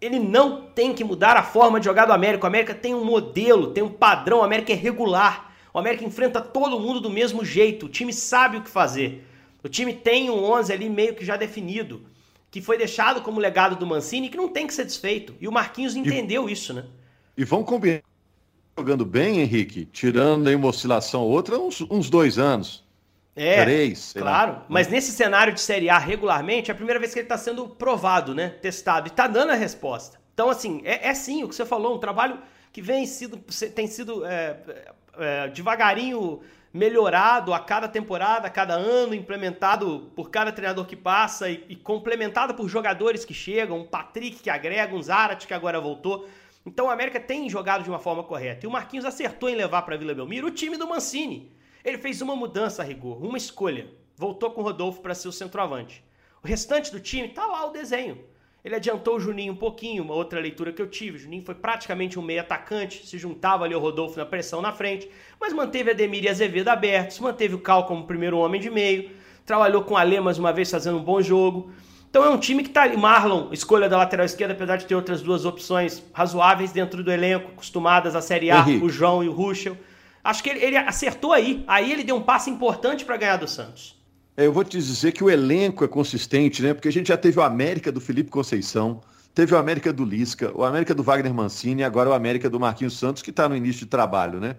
Ele 0.00 0.18
não 0.18 0.62
tem 0.62 0.92
que 0.92 1.04
mudar 1.04 1.36
a 1.36 1.42
forma 1.42 1.78
de 1.78 1.84
jogar 1.86 2.06
do 2.06 2.12
América. 2.12 2.44
O 2.44 2.46
América 2.46 2.74
tem 2.74 2.94
um 2.94 3.04
modelo, 3.04 3.72
tem 3.72 3.82
um 3.82 3.90
padrão, 3.90 4.38
o 4.38 4.42
América 4.42 4.72
é 4.72 4.76
regular. 4.76 5.52
O 5.72 5.78
América 5.78 6.04
enfrenta 6.04 6.40
todo 6.40 6.78
mundo 6.78 7.00
do 7.00 7.10
mesmo 7.10 7.44
jeito. 7.44 7.86
O 7.86 7.88
time 7.88 8.12
sabe 8.12 8.58
o 8.58 8.62
que 8.62 8.70
fazer. 8.70 9.26
O 9.64 9.68
time 9.68 9.94
tem 9.94 10.30
um 10.30 10.44
11 10.44 10.72
ali 10.72 10.90
meio 10.90 11.14
que 11.14 11.24
já 11.24 11.36
definido 11.36 12.06
que 12.54 12.62
foi 12.62 12.78
deixado 12.78 13.20
como 13.20 13.40
legado 13.40 13.74
do 13.74 13.84
Mancini 13.84 14.28
que 14.28 14.36
não 14.36 14.48
tem 14.48 14.64
que 14.64 14.72
ser 14.72 14.84
desfeito. 14.84 15.34
E 15.40 15.48
o 15.48 15.50
Marquinhos 15.50 15.96
entendeu 15.96 16.48
e, 16.48 16.52
isso, 16.52 16.72
né? 16.72 16.84
E 17.36 17.44
vão 17.44 17.64
combinar 17.64 18.00
jogando 18.78 19.04
bem, 19.04 19.40
Henrique, 19.40 19.86
tirando 19.86 20.46
aí 20.46 20.54
uma 20.54 20.68
oscilação 20.68 21.22
ou 21.22 21.30
outra, 21.30 21.58
uns, 21.58 21.80
uns 21.80 22.08
dois 22.08 22.38
anos. 22.38 22.84
É, 23.34 23.64
três, 23.64 24.12
claro. 24.12 24.52
Lá. 24.52 24.66
Mas 24.68 24.86
nesse 24.86 25.10
cenário 25.10 25.52
de 25.52 25.60
Série 25.60 25.90
A 25.90 25.98
regularmente, 25.98 26.70
é 26.70 26.72
a 26.72 26.76
primeira 26.76 27.00
vez 27.00 27.12
que 27.12 27.18
ele 27.18 27.24
está 27.24 27.36
sendo 27.36 27.68
provado, 27.68 28.32
né? 28.34 28.50
Testado. 28.50 29.08
E 29.08 29.10
está 29.10 29.26
dando 29.26 29.50
a 29.50 29.56
resposta. 29.56 30.20
Então, 30.32 30.48
assim, 30.48 30.80
é, 30.84 31.08
é, 31.08 31.14
sim 31.14 31.42
o 31.42 31.48
que 31.48 31.56
você 31.56 31.66
falou, 31.66 31.96
um 31.96 31.98
trabalho 31.98 32.38
que 32.72 32.80
vem 32.80 33.04
sido, 33.04 33.36
tem 33.74 33.88
sido 33.88 34.24
é, 34.24 34.56
é, 35.18 35.48
devagarinho 35.48 36.40
melhorado 36.74 37.54
a 37.54 37.60
cada 37.60 37.86
temporada, 37.86 38.48
a 38.48 38.50
cada 38.50 38.74
ano, 38.74 39.14
implementado 39.14 40.10
por 40.16 40.28
cada 40.28 40.50
treinador 40.50 40.84
que 40.84 40.96
passa 40.96 41.48
e, 41.48 41.64
e 41.68 41.76
complementado 41.76 42.52
por 42.52 42.68
jogadores 42.68 43.24
que 43.24 43.32
chegam, 43.32 43.78
um 43.78 43.86
Patrick 43.86 44.42
que 44.42 44.50
agrega, 44.50 44.92
um 44.92 45.00
Zarat 45.00 45.46
que 45.46 45.54
agora 45.54 45.80
voltou. 45.80 46.28
Então 46.66 46.86
o 46.86 46.90
América 46.90 47.20
tem 47.20 47.48
jogado 47.48 47.84
de 47.84 47.88
uma 47.88 48.00
forma 48.00 48.24
correta. 48.24 48.66
E 48.66 48.68
o 48.68 48.72
Marquinhos 48.72 49.04
acertou 49.04 49.48
em 49.48 49.54
levar 49.54 49.82
para 49.82 49.96
Vila 49.96 50.14
Belmiro 50.14 50.48
o 50.48 50.50
time 50.50 50.76
do 50.76 50.88
Mancini. 50.88 51.52
Ele 51.84 51.96
fez 51.96 52.20
uma 52.20 52.34
mudança 52.34 52.82
a 52.82 52.84
rigor, 52.84 53.22
uma 53.22 53.38
escolha. 53.38 53.88
Voltou 54.16 54.50
com 54.50 54.60
o 54.60 54.64
Rodolfo 54.64 55.00
para 55.00 55.14
ser 55.14 55.28
o 55.28 55.32
centroavante. 55.32 56.04
O 56.42 56.46
restante 56.48 56.90
do 56.90 56.98
time 56.98 57.28
tá 57.28 57.46
lá 57.46 57.66
o 57.66 57.70
desenho. 57.70 58.24
Ele 58.64 58.76
adiantou 58.76 59.16
o 59.16 59.20
Juninho 59.20 59.52
um 59.52 59.56
pouquinho, 59.56 60.02
uma 60.02 60.14
outra 60.14 60.40
leitura 60.40 60.72
que 60.72 60.80
eu 60.80 60.86
tive. 60.88 61.18
O 61.18 61.20
Juninho 61.20 61.44
foi 61.44 61.54
praticamente 61.54 62.18
um 62.18 62.22
meio 62.22 62.40
atacante, 62.40 63.06
se 63.06 63.18
juntava 63.18 63.64
ali 63.64 63.74
ao 63.74 63.80
Rodolfo 63.80 64.18
na 64.18 64.24
pressão 64.24 64.62
na 64.62 64.72
frente, 64.72 65.06
mas 65.38 65.52
manteve 65.52 65.90
Ademir 65.90 66.24
e 66.24 66.30
Azevedo 66.30 66.68
abertos, 66.68 67.18
manteve 67.18 67.54
o 67.54 67.58
Cal 67.58 67.84
como 67.84 68.06
primeiro 68.06 68.38
homem 68.38 68.58
de 68.58 68.70
meio, 68.70 69.10
trabalhou 69.44 69.82
com 69.82 69.92
o 69.92 69.96
Alê 69.98 70.18
mais 70.18 70.38
uma 70.38 70.50
vez 70.50 70.70
fazendo 70.70 70.96
um 70.96 71.02
bom 71.02 71.20
jogo. 71.20 71.70
Então 72.08 72.24
é 72.24 72.30
um 72.30 72.38
time 72.38 72.62
que 72.62 72.70
tá 72.70 72.84
ali. 72.84 72.96
Marlon, 72.96 73.52
escolha 73.52 73.86
da 73.86 73.98
lateral 73.98 74.24
esquerda, 74.24 74.54
apesar 74.54 74.76
de 74.76 74.86
ter 74.86 74.94
outras 74.94 75.20
duas 75.20 75.44
opções 75.44 76.02
razoáveis 76.14 76.72
dentro 76.72 77.02
do 77.04 77.12
elenco, 77.12 77.50
acostumadas 77.50 78.16
à 78.16 78.22
Série 78.22 78.50
A, 78.50 78.60
Henrique. 78.60 78.84
o 78.84 78.88
João 78.88 79.22
e 79.22 79.28
o 79.28 79.32
Ruschel. 79.32 79.76
Acho 80.22 80.42
que 80.42 80.48
ele, 80.48 80.64
ele 80.64 80.76
acertou 80.78 81.32
aí. 81.32 81.62
Aí 81.66 81.92
ele 81.92 82.02
deu 82.02 82.16
um 82.16 82.22
passo 82.22 82.48
importante 82.48 83.04
para 83.04 83.16
ganhar 83.18 83.36
do 83.36 83.46
Santos. 83.46 83.93
É, 84.36 84.46
eu 84.46 84.52
vou 84.52 84.64
te 84.64 84.76
dizer 84.78 85.12
que 85.12 85.22
o 85.22 85.30
elenco 85.30 85.84
é 85.84 85.88
consistente, 85.88 86.62
né? 86.62 86.74
Porque 86.74 86.88
a 86.88 86.92
gente 86.92 87.08
já 87.08 87.16
teve 87.16 87.38
o 87.38 87.42
América 87.42 87.92
do 87.92 88.00
Felipe 88.00 88.30
Conceição, 88.30 89.00
teve 89.32 89.54
o 89.54 89.58
América 89.58 89.92
do 89.92 90.04
Lisca, 90.04 90.50
o 90.54 90.64
América 90.64 90.94
do 90.94 91.02
Wagner 91.02 91.32
Mancini 91.32 91.82
e 91.82 91.84
agora 91.84 92.10
o 92.10 92.12
América 92.12 92.50
do 92.50 92.58
Marquinhos 92.58 92.98
Santos, 92.98 93.22
que 93.22 93.30
está 93.30 93.48
no 93.48 93.56
início 93.56 93.80
de 93.80 93.86
trabalho, 93.86 94.40
né? 94.40 94.56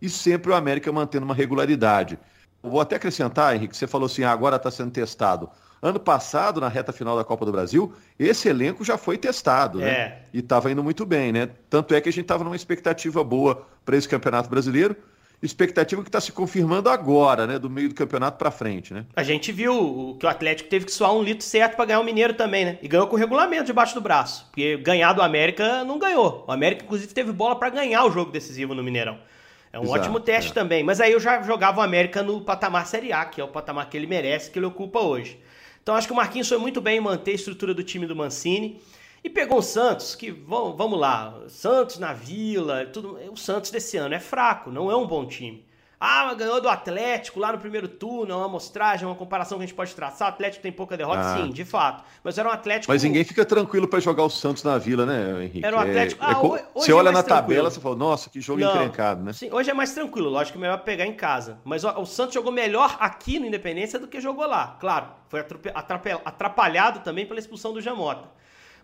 E 0.00 0.10
sempre 0.10 0.52
o 0.52 0.54
América 0.54 0.92
mantendo 0.92 1.24
uma 1.24 1.34
regularidade. 1.34 2.18
vou 2.62 2.80
até 2.80 2.96
acrescentar, 2.96 3.54
Henrique, 3.54 3.76
você 3.76 3.86
falou 3.86 4.06
assim, 4.06 4.24
ah, 4.24 4.32
agora 4.32 4.56
está 4.56 4.70
sendo 4.70 4.90
testado. 4.90 5.48
Ano 5.80 6.00
passado, 6.00 6.60
na 6.60 6.68
reta 6.68 6.92
final 6.92 7.16
da 7.16 7.24
Copa 7.24 7.44
do 7.44 7.52
Brasil, 7.52 7.92
esse 8.18 8.48
elenco 8.48 8.84
já 8.84 8.98
foi 8.98 9.16
testado, 9.16 9.78
né? 9.78 9.90
É. 9.90 10.22
E 10.34 10.38
estava 10.40 10.70
indo 10.70 10.82
muito 10.82 11.06
bem, 11.06 11.32
né? 11.32 11.48
Tanto 11.70 11.94
é 11.94 12.00
que 12.00 12.08
a 12.08 12.12
gente 12.12 12.24
estava 12.24 12.44
numa 12.44 12.56
expectativa 12.56 13.22
boa 13.24 13.66
para 13.84 13.96
esse 13.96 14.08
Campeonato 14.08 14.50
Brasileiro 14.50 14.96
expectativa 15.42 16.02
que 16.02 16.08
está 16.08 16.20
se 16.20 16.32
confirmando 16.32 16.88
agora, 16.88 17.46
né? 17.46 17.58
Do 17.58 17.68
meio 17.68 17.88
do 17.88 17.94
campeonato 17.94 18.38
para 18.38 18.50
frente, 18.50 18.94
né? 18.94 19.04
A 19.14 19.22
gente 19.22 19.52
viu 19.52 20.16
que 20.18 20.26
o 20.26 20.28
Atlético 20.28 20.68
teve 20.68 20.86
que 20.86 20.92
suar 20.92 21.14
um 21.14 21.22
litro 21.22 21.44
certo 21.44 21.76
para 21.76 21.84
ganhar 21.84 22.00
o 22.00 22.04
Mineiro 22.04 22.34
também, 22.34 22.64
né? 22.64 22.78
E 22.82 22.88
ganhou 22.88 23.06
com 23.06 23.16
o 23.16 23.18
regulamento 23.18 23.64
debaixo 23.64 23.94
do 23.94 24.00
braço. 24.00 24.46
Porque 24.46 24.76
ganhar 24.78 25.12
do 25.12 25.22
América 25.22 25.84
não 25.84 25.98
ganhou. 25.98 26.44
O 26.46 26.52
América, 26.52 26.84
inclusive, 26.84 27.12
teve 27.12 27.32
bola 27.32 27.56
para 27.56 27.68
ganhar 27.70 28.04
o 28.04 28.10
jogo 28.10 28.30
decisivo 28.30 28.74
no 28.74 28.82
Mineirão. 28.82 29.18
É 29.72 29.78
um 29.78 29.82
Exato, 29.82 30.00
ótimo 30.00 30.20
teste 30.20 30.52
é. 30.52 30.54
também. 30.54 30.84
Mas 30.84 31.00
aí 31.00 31.12
eu 31.12 31.20
já 31.20 31.42
jogava 31.42 31.80
o 31.80 31.82
América 31.82 32.22
no 32.22 32.40
patamar 32.40 32.86
Série 32.86 33.12
A, 33.12 33.24
que 33.24 33.40
é 33.40 33.44
o 33.44 33.48
patamar 33.48 33.90
que 33.90 33.96
ele 33.96 34.06
merece, 34.06 34.50
que 34.50 34.58
ele 34.58 34.66
ocupa 34.66 35.00
hoje. 35.00 35.38
Então 35.82 35.94
acho 35.94 36.06
que 36.06 36.12
o 36.12 36.16
Marquinhos 36.16 36.48
foi 36.48 36.58
muito 36.58 36.80
bem 36.80 36.98
em 36.98 37.00
manter 37.00 37.32
a 37.32 37.34
estrutura 37.34 37.74
do 37.74 37.82
time 37.82 38.06
do 38.06 38.16
Mancini. 38.16 38.80
E 39.24 39.30
pegou 39.30 39.58
o 39.58 39.62
Santos, 39.62 40.14
que 40.14 40.30
vamos 40.30 41.00
lá, 41.00 41.34
Santos 41.48 41.98
na 41.98 42.12
Vila, 42.12 42.84
tudo. 42.84 43.18
O 43.32 43.36
Santos 43.38 43.70
desse 43.70 43.96
ano 43.96 44.14
é 44.14 44.20
fraco, 44.20 44.70
não 44.70 44.90
é 44.90 44.96
um 44.96 45.06
bom 45.06 45.26
time. 45.26 45.64
Ah, 45.98 46.26
mas 46.26 46.36
ganhou 46.36 46.60
do 46.60 46.68
Atlético 46.68 47.40
lá 47.40 47.50
no 47.50 47.56
primeiro 47.56 47.88
turno, 47.88 48.34
é 48.34 48.36
uma 48.36 48.44
amostragem, 48.44 49.06
uma 49.06 49.14
comparação 49.14 49.56
que 49.56 49.64
a 49.64 49.66
gente 49.66 49.74
pode 49.74 49.94
traçar. 49.94 50.28
O 50.28 50.30
Atlético 50.30 50.62
tem 50.62 50.70
pouca 50.70 50.94
derrota, 50.98 51.20
ah. 51.20 51.36
sim, 51.38 51.50
de 51.50 51.64
fato. 51.64 52.04
Mas 52.22 52.36
era 52.36 52.46
um 52.46 52.52
Atlético. 52.52 52.92
Mas 52.92 53.02
ninguém 53.02 53.24
fica 53.24 53.46
tranquilo 53.46 53.88
para 53.88 53.98
jogar 53.98 54.24
o 54.24 54.28
Santos 54.28 54.62
na 54.62 54.76
vila, 54.76 55.06
né, 55.06 55.44
Henrique? 55.44 55.64
Era 55.64 55.74
um 55.74 55.80
Atlético. 55.80 56.22
É, 56.22 56.28
é, 56.28 56.30
ah, 56.30 56.42
hoje 56.42 56.64
você 56.74 56.92
olha 56.92 57.08
é 57.08 57.12
na 57.12 57.22
tranquilo. 57.22 57.48
tabela, 57.48 57.70
você 57.70 57.80
fala, 57.80 57.96
nossa, 57.96 58.28
que 58.28 58.42
jogo 58.42 58.60
Não, 58.60 58.74
encrencado, 58.74 59.22
né? 59.22 59.32
Sim, 59.32 59.48
hoje 59.50 59.70
é 59.70 59.74
mais 59.74 59.94
tranquilo, 59.94 60.28
lógico 60.28 60.58
que 60.58 60.62
é 60.62 60.68
melhor 60.68 60.84
pegar 60.84 61.06
em 61.06 61.14
casa. 61.14 61.58
Mas 61.64 61.84
o, 61.84 61.88
o 61.98 62.04
Santos 62.04 62.34
jogou 62.34 62.52
melhor 62.52 62.98
aqui 63.00 63.38
no 63.38 63.46
Independência 63.46 63.98
do 63.98 64.06
que 64.06 64.20
jogou 64.20 64.46
lá. 64.46 64.76
Claro, 64.78 65.06
foi 65.30 65.42
atrapalhado 65.72 67.00
também 67.00 67.24
pela 67.24 67.40
expulsão 67.40 67.72
do 67.72 67.80
Jamota. 67.80 68.28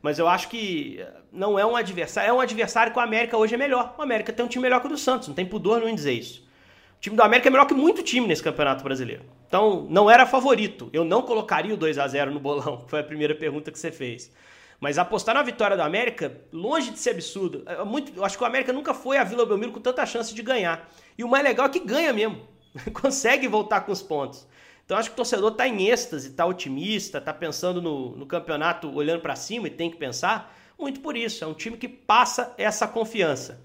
Mas 0.02 0.18
eu 0.18 0.26
acho 0.26 0.48
que 0.48 1.04
não 1.32 1.58
é 1.58 1.64
um 1.64 1.76
adversário. 1.76 2.30
É 2.30 2.32
um 2.32 2.40
adversário 2.40 2.92
que 2.92 2.98
o 2.98 3.02
América 3.02 3.36
hoje 3.36 3.54
é 3.54 3.58
melhor. 3.58 3.94
O 3.98 4.02
América 4.02 4.32
tem 4.32 4.44
um 4.44 4.48
time 4.48 4.62
melhor 4.62 4.80
que 4.80 4.86
o 4.86 4.90
do 4.90 4.98
Santos, 4.98 5.28
não 5.28 5.34
tem 5.34 5.44
pudor 5.44 5.86
em 5.86 5.94
dizer 5.94 6.12
isso. 6.12 6.48
O 6.96 7.00
time 7.00 7.16
do 7.16 7.22
América 7.22 7.48
é 7.48 7.50
melhor 7.50 7.66
que 7.66 7.74
muito 7.74 8.02
time 8.02 8.26
nesse 8.26 8.42
Campeonato 8.42 8.84
Brasileiro. 8.84 9.24
Então, 9.46 9.86
não 9.88 10.10
era 10.10 10.26
favorito. 10.26 10.90
Eu 10.92 11.04
não 11.04 11.22
colocaria 11.22 11.72
o 11.72 11.76
2 11.76 11.98
a 11.98 12.06
0 12.06 12.30
no 12.30 12.38
bolão, 12.38 12.84
foi 12.88 13.00
a 13.00 13.02
primeira 13.04 13.34
pergunta 13.34 13.70
que 13.70 13.78
você 13.78 13.90
fez. 13.90 14.30
Mas 14.78 14.98
apostar 14.98 15.34
na 15.34 15.42
vitória 15.42 15.76
do 15.76 15.82
América, 15.82 16.40
longe 16.52 16.90
de 16.90 16.98
ser 16.98 17.10
absurdo. 17.10 17.62
É 17.66 17.84
muito, 17.84 18.12
eu 18.16 18.24
acho 18.24 18.36
que 18.36 18.42
o 18.42 18.46
América 18.46 18.72
nunca 18.72 18.94
foi 18.94 19.18
a 19.18 19.24
Vila 19.24 19.44
Belmiro 19.44 19.72
com 19.72 19.80
tanta 19.80 20.04
chance 20.06 20.34
de 20.34 20.42
ganhar. 20.42 20.90
E 21.16 21.24
o 21.24 21.28
mais 21.28 21.44
legal 21.44 21.66
é 21.66 21.68
que 21.68 21.80
ganha 21.80 22.12
mesmo. 22.12 22.40
Consegue 22.92 23.46
voltar 23.46 23.80
com 23.80 23.92
os 23.92 24.02
pontos. 24.02 24.46
Então 24.84 24.96
acho 24.96 25.10
que 25.10 25.14
o 25.14 25.16
torcedor 25.16 25.52
está 25.52 25.68
em 25.68 25.88
êxtase, 25.88 26.28
está 26.28 26.44
otimista, 26.46 27.18
está 27.18 27.32
pensando 27.32 27.80
no, 27.80 28.16
no 28.16 28.26
campeonato 28.26 28.90
olhando 28.92 29.20
para 29.20 29.36
cima 29.36 29.68
e 29.68 29.70
tem 29.70 29.90
que 29.90 29.96
pensar. 29.96 30.56
Muito 30.78 31.00
por 31.00 31.16
isso. 31.16 31.44
É 31.44 31.46
um 31.46 31.54
time 31.54 31.76
que 31.76 31.88
passa 31.88 32.54
essa 32.58 32.88
confiança. 32.88 33.60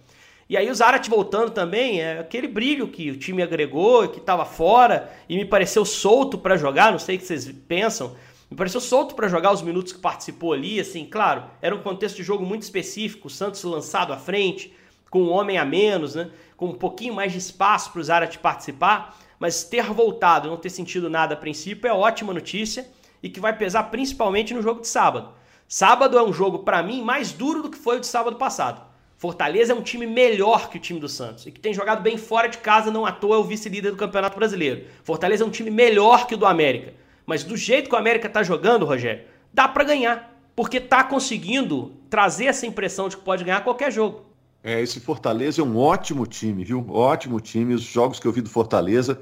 E 0.48 0.56
aí 0.56 0.70
o 0.70 0.76
Zarat 0.76 1.10
voltando 1.10 1.50
também, 1.50 2.02
é 2.02 2.20
aquele 2.20 2.48
brilho 2.48 2.88
que 2.88 3.10
o 3.10 3.18
time 3.18 3.42
agregou, 3.42 4.08
que 4.08 4.20
estava 4.20 4.46
fora 4.46 5.12
e 5.28 5.36
me 5.36 5.46
pareceu 5.46 5.84
solto 5.84 6.38
para 6.38 6.56
jogar, 6.56 6.92
não 6.92 7.00
sei 7.00 7.16
o 7.16 7.20
que 7.20 7.26
vocês 7.26 7.52
pensam. 7.68 8.16
Me 8.50 8.56
pareceu 8.56 8.80
solto 8.80 9.16
para 9.16 9.28
jogar 9.28 9.52
os 9.52 9.64
minutos 9.64 9.92
que 9.92 10.00
participou 10.00 10.54
ali, 10.54 10.80
assim, 10.80 11.04
claro, 11.04 11.46
era 11.64 11.74
um 11.74 11.82
contexto 11.82 12.18
de 12.18 12.24
jogo 12.24 12.46
muito 12.46 12.62
específico, 12.62 13.28
o 13.28 13.32
Santos 13.32 13.64
lançado 13.64 14.14
à 14.14 14.18
frente, 14.18 14.72
com 15.10 15.24
um 15.24 15.32
homem 15.32 15.58
a 15.58 15.66
menos, 15.66 16.14
né? 16.14 16.30
Com 16.56 16.68
um 16.68 16.76
pouquinho 16.76 17.16
mais 17.16 17.32
de 17.32 17.40
espaço 17.40 17.92
para 17.92 18.02
o 18.02 18.04
Zarat 18.04 18.38
participar, 18.38 19.18
mas 19.40 19.64
ter 19.64 19.86
voltado, 19.86 20.50
não 20.50 20.58
ter 20.58 20.70
sentido 20.70 21.10
nada 21.10 21.34
a 21.34 21.38
princípio 21.38 21.88
é 21.88 21.94
ótima 21.94 22.34
notícia 22.34 22.88
e 23.22 23.30
que 23.30 23.40
vai 23.40 23.58
pesar 23.58 23.84
principalmente 23.84 24.54
no 24.54 24.62
jogo 24.62 24.82
de 24.82 24.88
sábado. 24.88 25.30
Sábado 25.68 26.18
é 26.18 26.24
um 26.24 26.32
jogo, 26.32 26.60
para 26.60 26.84
mim, 26.84 27.02
mais 27.02 27.32
duro 27.32 27.64
do 27.64 27.70
que 27.70 27.78
foi 27.78 27.98
o 27.98 28.00
de 28.00 28.08
sábado 28.08 28.36
passado. 28.36 28.82
Fortaleza 29.18 29.74
é 29.74 29.76
um 29.76 29.82
time 29.82 30.06
melhor 30.06 30.70
que 30.70 30.78
o 30.78 30.80
time 30.80 31.00
do 31.00 31.10
Santos 31.10 31.46
e 31.46 31.52
que 31.52 31.60
tem 31.60 31.74
jogado 31.74 32.02
bem 32.02 32.18
fora 32.18 32.48
de 32.48 32.58
casa, 32.58 32.92
não 32.92 33.06
à 33.06 33.12
toa 33.12 33.38
é 33.38 33.40
o 33.40 33.44
vice-líder 33.44 33.92
do 33.92 33.98
Campeonato 33.98 34.38
Brasileiro. 34.38 34.86
Fortaleza 35.04 35.44
é 35.44 35.48
um 35.48 35.50
time 35.50 35.72
melhor 35.72 36.28
que 36.28 36.36
o 36.36 36.38
do 36.38 36.46
América. 36.46 36.94
Mas 37.26 37.44
do 37.44 37.58
jeito 37.58 37.90
que 37.90 37.96
o 37.96 37.98
América 37.98 38.30
tá 38.30 38.44
jogando, 38.44 38.86
Rogério, 38.86 39.24
dá 39.54 39.68
para 39.68 39.84
ganhar. 39.84 40.36
Porque 40.56 40.80
tá 40.80 41.04
conseguindo 41.04 41.94
trazer 42.10 42.46
essa 42.46 42.66
impressão 42.66 43.10
de 43.10 43.18
que 43.18 43.24
pode 43.24 43.44
ganhar 43.44 43.64
qualquer 43.64 43.92
jogo. 43.92 44.26
É, 44.68 44.82
esse 44.82 45.00
Fortaleza 45.00 45.62
é 45.62 45.64
um 45.64 45.78
ótimo 45.78 46.26
time, 46.26 46.64
viu? 46.64 46.84
Ótimo 46.90 47.40
time. 47.40 47.76
Os 47.76 47.84
jogos 47.84 48.20
que 48.20 48.28
eu 48.28 48.32
vi 48.32 48.42
do 48.42 48.50
Fortaleza, 48.50 49.22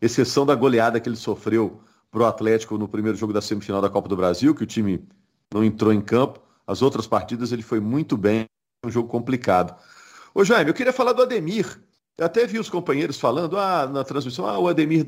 exceção 0.00 0.46
da 0.46 0.54
goleada 0.54 1.00
que 1.00 1.08
ele 1.08 1.16
sofreu 1.16 1.80
pro 2.12 2.24
Atlético 2.24 2.78
no 2.78 2.86
primeiro 2.86 3.18
jogo 3.18 3.32
da 3.32 3.42
semifinal 3.42 3.82
da 3.82 3.90
Copa 3.90 4.08
do 4.08 4.16
Brasil, 4.16 4.54
que 4.54 4.62
o 4.62 4.66
time 4.66 5.04
não 5.52 5.64
entrou 5.64 5.92
em 5.92 6.00
campo. 6.00 6.40
As 6.64 6.80
outras 6.80 7.08
partidas 7.08 7.50
ele 7.50 7.62
foi 7.62 7.80
muito 7.80 8.16
bem, 8.16 8.46
um 8.86 8.90
jogo 8.90 9.08
complicado. 9.08 9.74
Ô 10.32 10.44
Jaime, 10.44 10.70
eu 10.70 10.74
queria 10.74 10.92
falar 10.92 11.12
do 11.12 11.22
Ademir. 11.22 11.76
Eu 12.16 12.26
até 12.26 12.46
vi 12.46 12.60
os 12.60 12.70
companheiros 12.70 13.18
falando 13.18 13.58
ah, 13.58 13.88
na 13.88 14.04
transmissão, 14.04 14.46
ah, 14.46 14.60
o 14.60 14.68
Ademir 14.68 15.04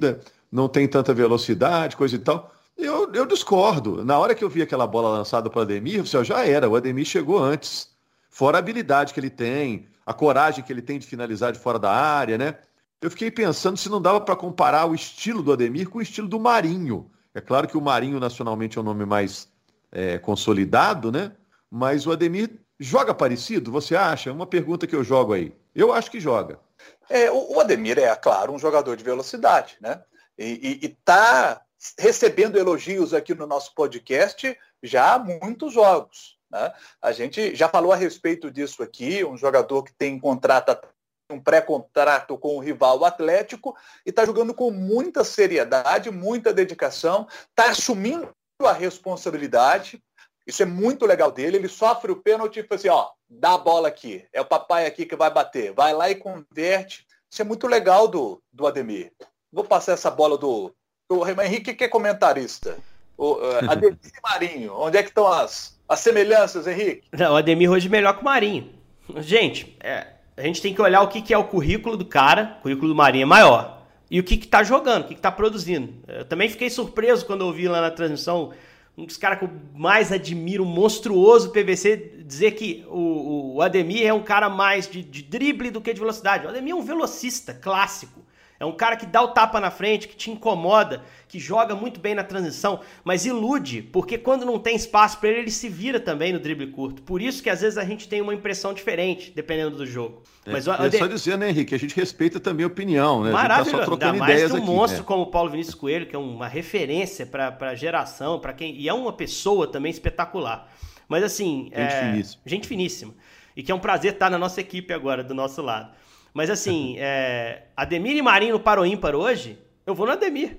não 0.51 0.69
tem 0.69 0.89
tanta 0.89 1.15
velocidade, 1.15 1.97
coisa 1.97 2.17
e 2.17 2.19
tal. 2.19 2.53
Eu, 2.77 3.13
eu 3.13 3.25
discordo. 3.25 4.05
Na 4.05 4.19
hora 4.19 4.35
que 4.35 4.43
eu 4.43 4.51
vi 4.51 4.63
aquela 4.63 4.85
bola 4.85 5.17
lançada 5.17 5.49
para 5.49 5.61
o 5.61 5.63
Ademir, 5.63 6.05
já 6.05 6.45
era, 6.45 6.69
o 6.69 6.75
Ademir 6.75 7.05
chegou 7.05 7.39
antes. 7.39 7.95
Fora 8.37 8.59
a 8.59 8.61
habilidade 8.61 9.15
que 9.15 9.21
ele 9.21 9.31
tem, 9.31 9.89
a 10.05 10.13
coragem 10.13 10.63
que 10.63 10.71
ele 10.71 10.83
tem 10.83 10.99
de 10.99 11.07
finalizar 11.07 11.53
de 11.53 11.59
fora 11.59 11.79
da 11.79 11.91
área, 11.91 12.37
né? 12.37 12.59
Eu 13.01 13.11
fiquei 13.11 13.31
pensando 13.31 13.79
se 13.79 13.89
não 13.89 13.99
dava 13.99 14.21
para 14.21 14.37
comparar 14.37 14.85
o 14.85 14.95
estilo 14.95 15.43
do 15.43 15.55
Ademir 15.55 15.89
com 15.89 15.97
o 15.97 16.03
estilo 16.03 16.29
do 16.29 16.39
Marinho. 16.39 17.11
É 17.33 17.41
claro 17.41 17.67
que 17.67 17.79
o 17.79 17.81
Marinho 17.81 18.21
nacionalmente 18.21 18.77
é 18.77 18.81
um 18.83 18.85
nome 18.85 19.07
mais 19.07 19.51
é, 19.91 20.19
consolidado, 20.19 21.11
né? 21.11 21.33
Mas 21.71 22.07
o 22.07 22.13
Ademir 22.13 22.61
joga 22.79 23.15
parecido, 23.15 23.73
você 23.73 23.97
acha? 23.97 24.31
Uma 24.31 24.47
pergunta 24.47 24.87
que 24.87 24.95
eu 24.95 25.03
jogo 25.03 25.33
aí. 25.33 25.57
Eu 25.75 25.91
acho 25.91 26.11
que 26.11 26.21
joga. 26.21 26.61
É, 27.09 27.31
o 27.33 27.59
Ademir 27.59 27.99
é, 27.99 28.15
claro, 28.17 28.53
um 28.53 28.59
jogador 28.59 28.99
de 28.99 29.03
velocidade, 29.03 29.79
né? 29.81 30.03
E 30.39 30.79
está 30.83 31.63
recebendo 31.99 32.59
elogios 32.59 33.15
aqui 33.15 33.35
no 33.35 33.47
nosso 33.47 33.75
podcast 33.75 34.55
já 34.83 35.15
há 35.15 35.19
muitos 35.19 35.73
jogos. 35.73 36.36
Né? 36.57 36.73
A 37.03 37.13
gente 37.13 37.55
já 37.55 37.69
falou 37.69 37.93
a 37.93 37.97
respeito 37.97 38.51
disso 38.51 38.83
aqui, 38.83 39.25
um 39.25 39.37
jogador 39.37 39.83
que 39.83 39.93
tem 39.93 40.19
contrato, 40.19 40.89
um 41.31 41.41
pré-contrato 41.41 42.39
com 42.39 42.57
o 42.57 42.61
rival 42.61 43.05
Atlético 43.05 43.77
e 44.05 44.11
está 44.11 44.25
jogando 44.25 44.55
com 44.55 44.71
muita 44.71 45.23
seriedade, 45.23 46.11
muita 46.11 46.55
dedicação, 46.55 47.27
está 47.51 47.71
assumindo 47.71 48.29
a 48.63 48.73
responsabilidade. 48.73 50.03
Isso 50.47 50.63
é 50.63 50.67
muito 50.67 51.05
legal 51.05 51.31
dele. 51.31 51.57
Ele 51.57 51.69
sofre 51.69 52.13
o 52.13 52.23
pênalti 52.23 52.61
e 52.61 52.63
fala 52.63 52.79
assim, 52.79 52.89
ó, 52.89 53.11
dá 53.29 53.55
a 53.55 53.59
bola 53.59 53.89
aqui. 53.89 54.25
É 54.33 54.41
o 54.41 54.47
papai 54.47 54.87
aqui 54.87 55.05
que 55.05 55.17
vai 55.17 55.31
bater. 55.31 55.73
Vai 55.73 55.93
lá 55.93 56.09
e 56.09 56.15
converte. 56.15 57.05
Isso 57.31 57.43
é 57.43 57.45
muito 57.45 57.67
legal 57.67 58.07
do, 58.07 58.41
do 58.53 58.67
Ademir. 58.67 59.13
Vou 59.53 59.65
passar 59.65 59.93
essa 59.93 60.11
bola 60.11 60.39
do, 60.39 60.73
do 61.11 61.29
Henrique, 61.43 61.75
que 61.75 61.85
é 61.85 61.89
comentarista. 61.89 62.79
O, 63.17 63.39
Ademir 63.69 63.99
e 64.05 64.21
Marinho, 64.23 64.75
onde 64.77 64.99
é 64.99 65.03
que 65.03 65.09
estão 65.09 65.27
as, 65.27 65.79
as 65.89 66.01
semelhanças, 66.01 66.67
Henrique? 66.67 67.03
Não, 67.13 67.33
o 67.33 67.37
Ademir 67.37 67.71
hoje 67.71 67.89
é 67.89 67.91
melhor 67.91 68.15
que 68.15 68.23
o 68.23 68.25
Marinho. 68.25 68.71
Gente, 69.19 69.77
é, 69.81 70.07
a 70.37 70.43
gente 70.43 70.61
tem 70.61 70.75
que 70.75 70.83
olhar 70.83 71.01
o 71.03 71.09
que, 71.09 71.23
que 71.23 71.33
é 71.33 71.39
o 71.39 71.45
currículo 71.45 71.97
do 71.97 72.05
cara, 72.05 72.57
o 72.59 72.63
currículo 72.63 72.89
do 72.89 72.95
Marinho 72.95 73.23
é 73.23 73.27
maior, 73.27 73.83
e 74.11 74.21
o 74.21 74.25
que 74.25 74.35
está 74.35 74.63
jogando, 74.63 75.05
o 75.05 75.09
que 75.09 75.15
está 75.15 75.33
produzindo. 75.33 75.95
Eu 76.07 76.25
também 76.25 76.49
fiquei 76.49 76.69
surpreso 76.71 77.25
quando 77.25 77.43
eu 77.43 77.53
vi 77.53 77.69
lá 77.69 77.81
na 77.81 77.91
transmissão 77.91 78.53
um 78.97 79.05
dos 79.05 79.17
caras 79.17 79.39
que 79.39 79.45
eu 79.45 79.51
mais 79.75 80.11
admiro, 80.11 80.65
um 80.65 80.67
monstruoso 80.67 81.51
PVC, 81.51 82.23
dizer 82.25 82.53
que 82.53 82.85
o, 82.89 83.57
o 83.57 83.63
Ademir 83.63 84.07
é 84.07 84.13
um 84.13 84.23
cara 84.23 84.49
mais 84.49 84.89
de, 84.89 85.03
de 85.03 85.23
drible 85.23 85.71
do 85.71 85.83
que 85.83 85.93
de 85.93 86.01
velocidade. 86.01 86.47
O 86.47 86.49
Ademir 86.49 86.73
é 86.73 86.77
um 86.77 86.83
velocista 86.83 87.53
clássico. 87.53 88.25
É 88.59 88.65
um 88.65 88.73
cara 88.73 88.97
que 88.97 89.05
dá 89.05 89.23
o 89.23 89.29
tapa 89.29 89.61
na 89.61 89.71
frente, 89.71 90.09
que 90.09 90.17
te 90.17 90.31
incomoda, 90.31 91.03
que 91.29 91.39
joga 91.39 91.75
muito 91.75 92.01
bem 92.01 92.15
na 92.15 92.25
transição, 92.25 92.81
mas 93.05 93.27
ilude, 93.27 93.83
porque 93.83 94.17
quando 94.17 94.47
não 94.47 94.59
tem 94.59 94.75
espaço 94.75 95.19
para 95.19 95.29
ele, 95.29 95.41
ele 95.41 95.51
se 95.51 95.69
vira 95.69 96.01
também 96.01 96.33
no 96.33 96.39
drible 96.39 96.69
curto. 96.69 97.03
Por 97.03 97.21
isso 97.21 97.43
que 97.43 97.51
às 97.51 97.61
vezes 97.61 97.77
a 97.77 97.85
gente 97.85 98.09
tem 98.09 98.23
uma 98.23 98.33
impressão 98.33 98.73
diferente, 98.73 99.31
dependendo 99.35 99.77
do 99.77 99.87
jogo. 99.87 100.23
É, 100.47 100.53
mas 100.53 100.67
é 100.67 100.91
só 100.99 101.07
dizer, 101.07 101.37
né, 101.37 101.51
Henrique, 101.51 101.75
a 101.75 101.79
gente 101.79 101.95
respeita 101.95 102.41
também 102.41 102.65
a 102.65 102.67
opinião, 102.67 103.23
né? 103.23 103.31
Maravilhoso. 103.31 103.61
A 103.61 103.65
gente 103.65 103.73
tá 103.73 103.79
só 103.79 103.85
trocando 103.85 104.19
mais 104.19 104.53
um 104.53 104.57
aqui, 104.57 104.67
monstro 104.67 105.01
né? 105.01 105.07
como 105.07 105.23
o 105.23 105.27
Paulo 105.27 105.51
Vinícius 105.51 105.75
Coelho, 105.75 106.07
que 106.07 106.17
é 106.17 106.19
uma 106.19 106.49
referência 106.49 107.27
para 107.27 107.55
a 107.61 107.75
geração, 107.75 108.39
para 108.39 108.53
quem 108.53 108.75
e 108.77 108.89
é 108.89 108.95
uma 108.95 109.13
pessoa 109.13 109.67
também 109.67 109.91
espetacular. 109.91 110.73
Mas 111.09 111.23
assim, 111.23 111.65
gente 111.65 111.75
é... 111.75 112.11
finíssima. 112.11 112.43
Gente 112.47 112.69
finíssima. 112.69 113.15
E 113.57 113.63
que 113.63 113.73
é 113.73 113.75
um 113.75 113.79
prazer 113.79 114.13
estar 114.13 114.31
na 114.31 114.39
nossa 114.39 114.61
equipe 114.61 114.93
agora, 114.93 115.25
do 115.25 115.35
nosso 115.35 115.63
lado. 115.63 115.91
Mas 116.37 116.51
assim, 116.51 116.97
é, 117.01 117.63
Ademir 117.75 118.15
e 118.15 118.21
Marinho 118.21 118.53
no 118.53 118.61
Paro 118.61 118.85
Ímpar 118.85 119.15
hoje, 119.15 119.59
eu 119.87 119.95
vou 119.95 120.05
no 120.05 120.13
Ademir. 120.13 120.59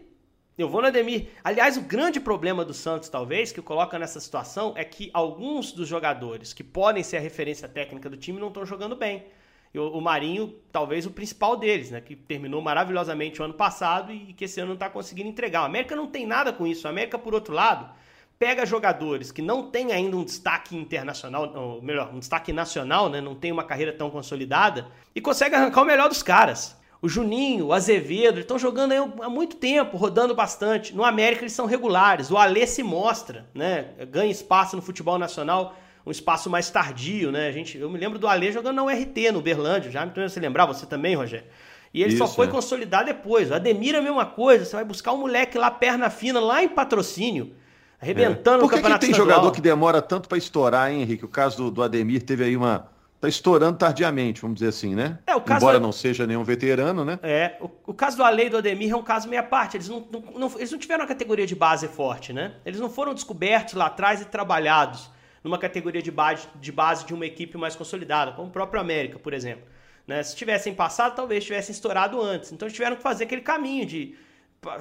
Eu 0.57 0.67
vou 0.67 0.81
no 0.81 0.87
Ademir. 0.87 1.27
Aliás, 1.43 1.77
o 1.77 1.81
grande 1.81 2.19
problema 2.19 2.65
do 2.65 2.73
Santos, 2.73 3.09
talvez, 3.09 3.51
que 3.51 3.61
coloca 3.61 3.99
nessa 3.99 4.19
situação, 4.19 4.73
é 4.75 4.83
que 4.83 5.11
alguns 5.13 5.71
dos 5.71 5.87
jogadores 5.87 6.51
que 6.51 6.63
podem 6.63 7.03
ser 7.03 7.17
a 7.17 7.19
referência 7.19 7.67
técnica 7.67 8.09
do 8.09 8.17
time 8.17 8.39
não 8.39 8.47
estão 8.47 8.65
jogando 8.65 8.95
bem. 8.95 9.25
E 9.71 9.77
o, 9.77 10.01
Marinho, 10.01 10.55
talvez 10.71 11.05
o 11.05 11.11
principal 11.11 11.55
deles, 11.55 11.91
né? 11.91 12.01
Que 12.01 12.15
terminou 12.15 12.59
maravilhosamente 12.59 13.39
o 13.39 13.45
ano 13.45 13.53
passado 13.53 14.11
e 14.11 14.33
que 14.33 14.45
esse 14.45 14.59
ano 14.59 14.69
não 14.69 14.73
está 14.73 14.89
conseguindo 14.89 15.29
entregar. 15.29 15.61
O 15.61 15.65
América 15.65 15.95
não 15.95 16.07
tem 16.07 16.25
nada 16.25 16.51
com 16.51 16.65
isso. 16.65 16.87
O 16.87 16.89
América, 16.89 17.19
por 17.19 17.35
outro 17.35 17.53
lado, 17.53 17.93
pega 18.39 18.65
jogadores 18.65 19.31
que 19.31 19.41
não 19.41 19.69
têm 19.69 19.91
ainda 19.91 20.15
um 20.15 20.23
destaque 20.23 20.75
internacional, 20.75 21.51
ou 21.55 21.81
melhor, 21.81 22.13
um 22.13 22.19
destaque 22.19 22.53
nacional, 22.53 23.09
né? 23.09 23.19
não 23.19 23.35
tem 23.35 23.51
uma 23.51 23.63
carreira 23.63 23.91
tão 23.91 24.09
consolidada, 24.09 24.87
e 25.15 25.21
consegue 25.21 25.55
arrancar 25.55 25.81
o 25.81 25.85
melhor 25.85 26.07
dos 26.07 26.21
caras. 26.21 26.77
O 27.01 27.07
Juninho, 27.07 27.67
o 27.67 27.73
Azevedo, 27.73 28.39
estão 28.39 28.57
jogando 28.57 28.91
aí 28.91 28.97
há 28.97 29.29
muito 29.29 29.55
tempo, 29.57 29.97
rodando 29.97 30.33
bastante. 30.33 30.95
No 30.95 31.03
América 31.03 31.43
eles 31.43 31.53
são 31.53 31.67
regulares. 31.67 32.31
O 32.31 32.37
Alê 32.37 32.65
se 32.65 32.81
mostra, 32.81 33.47
né? 33.53 33.89
Ganha 34.09 34.31
espaço 34.31 34.75
no 34.75 34.81
futebol 34.81 35.19
nacional, 35.19 35.75
um 36.03 36.09
espaço 36.09 36.49
mais 36.49 36.71
tardio, 36.71 37.31
né? 37.31 37.49
A 37.49 37.51
gente, 37.51 37.77
eu 37.77 37.87
me 37.87 37.99
lembro 37.99 38.17
do 38.17 38.27
Alê 38.27 38.51
jogando 38.51 38.77
na 38.77 38.83
URT, 38.83 39.31
no 39.31 39.41
Berlândia, 39.41 39.91
já 39.91 40.03
me 40.03 40.11
você 40.11 40.39
lembrar, 40.39 40.65
você 40.65 40.87
também, 40.87 41.15
Rogério. 41.15 41.45
E 41.93 42.01
ele 42.01 42.13
Isso, 42.13 42.17
só 42.17 42.27
foi 42.27 42.47
é. 42.47 42.49
consolidar 42.49 43.05
depois. 43.05 43.51
O 43.51 43.53
Ademir 43.53 43.93
é 43.93 43.99
a 43.99 44.01
mesma 44.01 44.25
coisa, 44.25 44.65
você 44.65 44.75
vai 44.75 44.85
buscar 44.85 45.13
um 45.13 45.17
moleque 45.17 45.57
lá, 45.57 45.69
perna 45.69 46.09
fina, 46.09 46.39
lá 46.39 46.63
em 46.63 46.67
patrocínio, 46.67 47.53
arrebentando 48.01 48.57
é. 48.57 48.67
Por 48.67 48.69
que, 48.69 48.81
que 48.81 48.99
tem 48.99 49.11
estadual? 49.11 49.15
jogador 49.15 49.51
que 49.51 49.61
demora 49.61 50.01
tanto 50.01 50.29
para 50.29 50.37
estourar, 50.37 50.91
hein, 50.91 51.01
Henrique? 51.01 51.25
O 51.25 51.29
caso 51.29 51.57
do, 51.57 51.71
do 51.71 51.83
Ademir 51.83 52.23
teve 52.23 52.43
aí 52.43 52.57
uma 52.57 52.89
Tá 53.19 53.27
estourando 53.27 53.79
tardiamente, 53.79 54.39
vamos 54.41 54.59
dizer 54.59 54.69
assim, 54.69 54.93
né? 54.93 55.17
É, 55.25 55.35
o 55.35 55.41
caso 55.41 55.57
Embora 55.57 55.79
do... 55.79 55.83
não 55.83 55.91
seja 55.91 56.27
nenhum 56.27 56.43
veterano, 56.43 57.03
né? 57.03 57.17
É, 57.23 57.57
o, 57.59 57.69
o 57.87 57.93
caso 57.93 58.15
do 58.15 58.23
Alei 58.23 58.45
e 58.45 58.49
do 58.51 58.57
Ademir 58.57 58.91
é 58.91 58.95
um 58.95 59.01
caso 59.01 59.27
meia 59.27 59.41
parte. 59.41 59.75
Eles 59.75 59.89
não, 59.89 60.07
não, 60.11 60.21
não, 60.37 60.51
eles 60.55 60.71
não 60.71 60.77
tiveram 60.77 61.01
uma 61.01 61.07
categoria 61.07 61.47
de 61.47 61.55
base 61.55 61.87
forte, 61.87 62.31
né? 62.31 62.53
Eles 62.63 62.79
não 62.79 62.91
foram 62.91 63.15
descobertos 63.15 63.73
lá 63.73 63.87
atrás 63.87 64.21
e 64.21 64.25
trabalhados 64.25 65.09
numa 65.43 65.57
categoria 65.57 66.01
de 66.01 66.11
base, 66.11 66.47
de 66.55 66.71
base 66.71 67.07
de 67.07 67.13
uma 67.15 67.25
equipe 67.25 67.57
mais 67.57 67.75
consolidada, 67.75 68.33
como 68.33 68.49
o 68.49 68.51
próprio 68.51 68.79
América, 68.79 69.17
por 69.17 69.33
exemplo. 69.33 69.65
Né? 70.05 70.21
Se 70.21 70.35
tivessem 70.35 70.75
passado, 70.75 71.15
talvez 71.15 71.43
tivessem 71.43 71.73
estourado 71.73 72.21
antes. 72.21 72.51
Então 72.51 72.67
eles 72.67 72.75
tiveram 72.75 72.97
que 72.97 73.01
fazer 73.01 73.23
aquele 73.23 73.41
caminho 73.41 73.85
de 73.85 74.15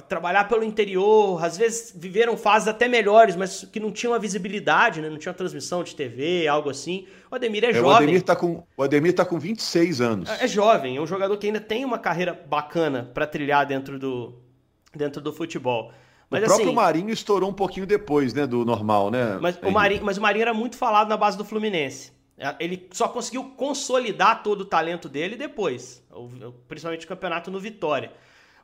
trabalhar 0.07 0.47
pelo 0.47 0.63
interior, 0.63 1.43
às 1.43 1.57
vezes 1.57 1.93
viveram 1.95 2.37
fases 2.37 2.67
até 2.67 2.87
melhores, 2.87 3.35
mas 3.35 3.63
que 3.65 3.79
não 3.79 3.91
tinham 3.91 4.13
a 4.13 4.17
visibilidade, 4.17 5.01
né? 5.01 5.09
não 5.09 5.17
tinha 5.17 5.33
transmissão 5.33 5.83
de 5.83 5.95
TV, 5.95 6.47
algo 6.47 6.69
assim. 6.69 7.07
O 7.31 7.35
Ademir 7.35 7.63
é, 7.63 7.69
é 7.69 7.73
jovem. 7.73 7.89
O 7.89 7.95
Ademir 7.95 8.15
está 8.17 8.35
com, 8.35 8.63
o 8.75 8.83
Ademir 8.83 9.13
tá 9.13 9.25
com 9.25 9.39
26 9.39 10.01
anos. 10.01 10.29
É, 10.29 10.45
é 10.45 10.47
jovem, 10.47 10.97
é 10.97 11.01
um 11.01 11.07
jogador 11.07 11.37
que 11.37 11.47
ainda 11.47 11.59
tem 11.59 11.85
uma 11.85 11.97
carreira 11.97 12.33
bacana 12.33 13.09
para 13.13 13.25
trilhar 13.25 13.65
dentro 13.65 13.97
do, 13.97 14.35
dentro 14.95 15.21
do 15.21 15.33
futebol. 15.33 15.91
Mas, 16.29 16.43
o 16.43 16.45
próprio 16.45 16.67
assim, 16.67 16.75
Marinho 16.75 17.09
estourou 17.09 17.49
um 17.49 17.53
pouquinho 17.53 17.85
depois, 17.85 18.33
né, 18.33 18.45
do 18.45 18.65
normal, 18.65 19.09
né? 19.09 19.37
Mas 19.39 19.57
o, 19.63 19.71
Marinho, 19.71 20.03
mas 20.03 20.17
o 20.17 20.21
Marinho 20.21 20.41
era 20.41 20.53
muito 20.53 20.75
falado 20.75 21.07
na 21.07 21.15
base 21.15 21.37
do 21.37 21.45
Fluminense. 21.45 22.11
Ele 22.59 22.87
só 22.91 23.07
conseguiu 23.07 23.43
consolidar 23.55 24.43
todo 24.43 24.61
o 24.61 24.65
talento 24.65 25.09
dele 25.09 25.35
depois, 25.35 26.03
principalmente 26.67 27.05
o 27.05 27.09
campeonato 27.09 27.49
no 27.49 27.59
Vitória. 27.59 28.11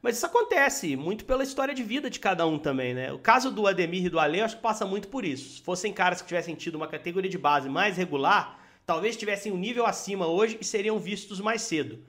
Mas 0.04 0.18
isso 0.18 0.26
acontece 0.26 0.98
muito 0.98 1.24
pela 1.24 1.44
história 1.44 1.74
de 1.74 1.82
vida 1.82 2.10
de 2.10 2.20
cada 2.20 2.46
um 2.46 2.60
também, 2.60 2.94
né? 2.94 3.14
O 3.14 3.18
caso 3.18 3.50
do 3.50 3.66
Ademir 3.66 4.06
e 4.06 4.10
do 4.10 4.20
Ale, 4.20 4.40
eu 4.40 4.44
acho 4.44 4.58
que 4.58 4.62
passa 4.62 4.86
muito 4.86 5.08
por 5.08 5.24
isso. 5.24 5.56
Se 5.56 5.62
fossem 5.62 5.94
caras 5.94 6.22
que 6.22 6.28
tivessem 6.28 6.56
tido 6.56 6.76
uma 6.76 6.88
categoria 6.88 7.32
de 7.32 7.38
base 7.38 7.70
mais 7.70 7.96
regular, 7.96 8.60
talvez 8.86 9.16
tivessem 9.16 9.50
um 9.50 9.58
nível 9.58 9.86
acima 9.86 10.28
hoje 10.28 10.58
e 10.60 10.66
seriam 10.66 11.00
vistos 11.00 11.40
mais 11.40 11.62
cedo. 11.62 12.00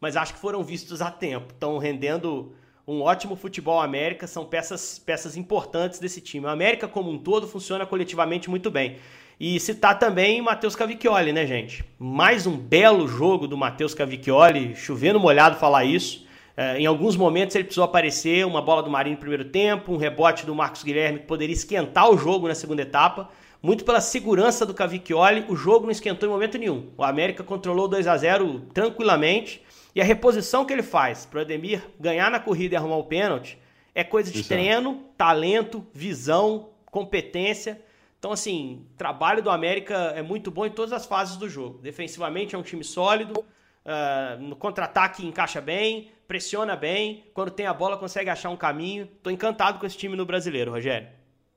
Mas 0.00 0.16
acho 0.16 0.34
que 0.34 0.38
foram 0.38 0.62
vistos 0.62 1.02
a 1.02 1.10
tempo. 1.10 1.52
Estão 1.52 1.78
rendendo 1.78 2.54
um 2.86 3.02
ótimo 3.02 3.34
futebol 3.34 3.80
América, 3.80 4.28
são 4.28 4.44
peças, 4.44 5.00
peças 5.00 5.36
importantes 5.36 5.98
desse 5.98 6.20
time. 6.20 6.46
A 6.46 6.52
América 6.52 6.86
como 6.86 7.10
um 7.10 7.18
todo 7.18 7.48
funciona 7.48 7.84
coletivamente 7.84 8.48
muito 8.48 8.70
bem. 8.70 8.98
E 9.40 9.58
citar 9.58 9.98
também 9.98 10.40
Matheus 10.40 10.76
Cavicchioli, 10.76 11.32
né, 11.32 11.44
gente? 11.44 11.84
Mais 11.98 12.46
um 12.46 12.56
belo 12.56 13.08
jogo 13.08 13.48
do 13.48 13.56
Matheus 13.56 13.94
Cavicchioli, 13.94 14.76
chovendo 14.76 15.18
molhado 15.18 15.56
falar 15.56 15.84
isso. 15.84 16.30
É, 16.56 16.78
em 16.78 16.86
alguns 16.86 17.16
momentos 17.16 17.54
ele 17.56 17.64
precisou 17.64 17.84
aparecer, 17.84 18.46
uma 18.46 18.60
bola 18.60 18.82
do 18.82 18.90
Marinho 18.90 19.14
no 19.14 19.20
primeiro 19.20 19.46
tempo, 19.46 19.92
um 19.92 19.96
rebote 19.96 20.44
do 20.44 20.54
Marcos 20.54 20.82
Guilherme 20.82 21.20
que 21.20 21.26
poderia 21.26 21.54
esquentar 21.54 22.10
o 22.10 22.16
jogo 22.16 22.48
na 22.48 22.54
segunda 22.54 22.82
etapa. 22.82 23.30
Muito 23.62 23.84
pela 23.84 24.00
segurança 24.00 24.66
do 24.66 24.74
Cavicchioli, 24.74 25.46
o 25.48 25.54
jogo 25.54 25.84
não 25.84 25.92
esquentou 25.92 26.28
em 26.28 26.32
momento 26.32 26.58
nenhum. 26.58 26.90
O 26.96 27.04
América 27.04 27.44
controlou 27.44 27.86
2 27.86 28.06
a 28.08 28.16
0 28.16 28.66
tranquilamente. 28.74 29.62
E 29.94 30.00
a 30.00 30.04
reposição 30.04 30.64
que 30.64 30.72
ele 30.72 30.82
faz 30.82 31.26
para 31.26 31.38
o 31.38 31.42
Ademir 31.42 31.82
ganhar 32.00 32.30
na 32.30 32.40
corrida 32.40 32.74
e 32.74 32.76
arrumar 32.76 32.96
o 32.96 33.04
pênalti 33.04 33.58
é 33.94 34.02
coisa 34.02 34.30
de 34.32 34.40
Isso. 34.40 34.48
treino, 34.48 35.04
talento, 35.16 35.86
visão, 35.92 36.70
competência. 36.86 37.80
Então, 38.18 38.32
assim, 38.32 38.86
o 38.94 38.96
trabalho 38.96 39.42
do 39.42 39.50
América 39.50 40.12
é 40.16 40.22
muito 40.22 40.50
bom 40.50 40.64
em 40.64 40.70
todas 40.70 40.92
as 40.92 41.04
fases 41.06 41.36
do 41.36 41.48
jogo. 41.48 41.78
Defensivamente 41.82 42.54
é 42.54 42.58
um 42.58 42.62
time 42.62 42.82
sólido, 42.82 43.40
uh, 43.40 44.40
no 44.40 44.56
contra-ataque 44.56 45.26
encaixa 45.26 45.60
bem, 45.60 46.10
pressiona 46.32 46.74
bem, 46.74 47.30
quando 47.34 47.50
tem 47.50 47.66
a 47.66 47.74
bola 47.74 47.98
consegue 47.98 48.30
achar 48.30 48.48
um 48.48 48.56
caminho. 48.56 49.04
Estou 49.04 49.30
encantado 49.30 49.78
com 49.78 49.84
esse 49.84 49.98
time 49.98 50.16
no 50.16 50.24
brasileiro, 50.24 50.70
Rogério. 50.70 51.06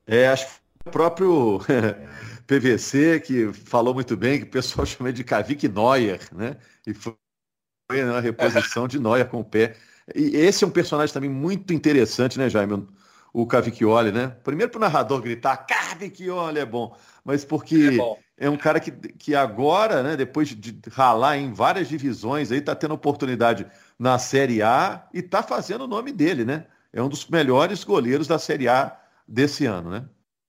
É, 0.06 0.28
acho 0.28 0.48
que 0.48 0.90
o 0.90 0.92
próprio 0.92 1.62
PVC 2.46 3.22
que 3.22 3.54
falou 3.54 3.94
muito 3.94 4.18
bem, 4.18 4.40
que 4.40 4.44
o 4.44 4.50
pessoal 4.50 4.84
chama 4.86 5.14
de 5.14 5.24
Kavik 5.24 5.70
Neuer, 5.70 6.20
né? 6.34 6.58
E 6.86 6.94
foi 6.94 7.16
na 8.04 8.20
reposição 8.20 8.86
de 8.86 9.00
Neuer 9.00 9.30
com 9.30 9.40
o 9.40 9.46
pé. 9.46 9.78
E 10.14 10.36
esse 10.36 10.66
é 10.66 10.68
um 10.68 10.72
personagem 10.72 11.14
também 11.14 11.30
muito 11.30 11.74
interessante, 11.74 12.38
né, 12.38 12.50
Jaime? 12.50 12.86
O 13.32 13.48
Cavicchioli, 13.48 14.12
né? 14.12 14.36
Primeiro 14.44 14.74
para 14.74 14.80
o 14.80 14.82
narrador 14.82 15.22
gritar, 15.22 15.56
Cavicchioli 15.56 16.60
é 16.60 16.66
bom, 16.66 16.98
mas 17.26 17.44
porque 17.44 18.00
é, 18.38 18.46
é, 18.46 18.50
um 18.50 18.56
cara 18.56 18.80
que, 18.80 18.92
que 18.92 19.34
agora, 19.34 20.04
né, 20.04 20.16
depois 20.16 20.50
de 20.50 20.80
ralar 20.92 21.38
em 21.38 21.52
várias 21.52 21.90
divisões, 21.90 22.52
aí 22.52 22.60
está 22.60 22.76
tendo 22.76 22.94
oportunidade 22.94 23.66
na 23.98 24.20
Série 24.20 24.62
A 24.62 25.10
e 25.12 25.20
está 25.20 25.42
fazendo 25.42 25.86
o 25.86 25.88
nome 25.88 26.12
dele, 26.12 26.46
né? 26.46 26.68
É 26.94 27.02
um 27.02 27.10
dos 27.10 27.28
melhores 27.28 27.84
goleiros 27.84 28.28
da 28.28 28.38
Série 28.38 28.70
A 28.70 28.96
desse 29.28 29.66
ano, 29.66 29.90
né? 29.90 30.06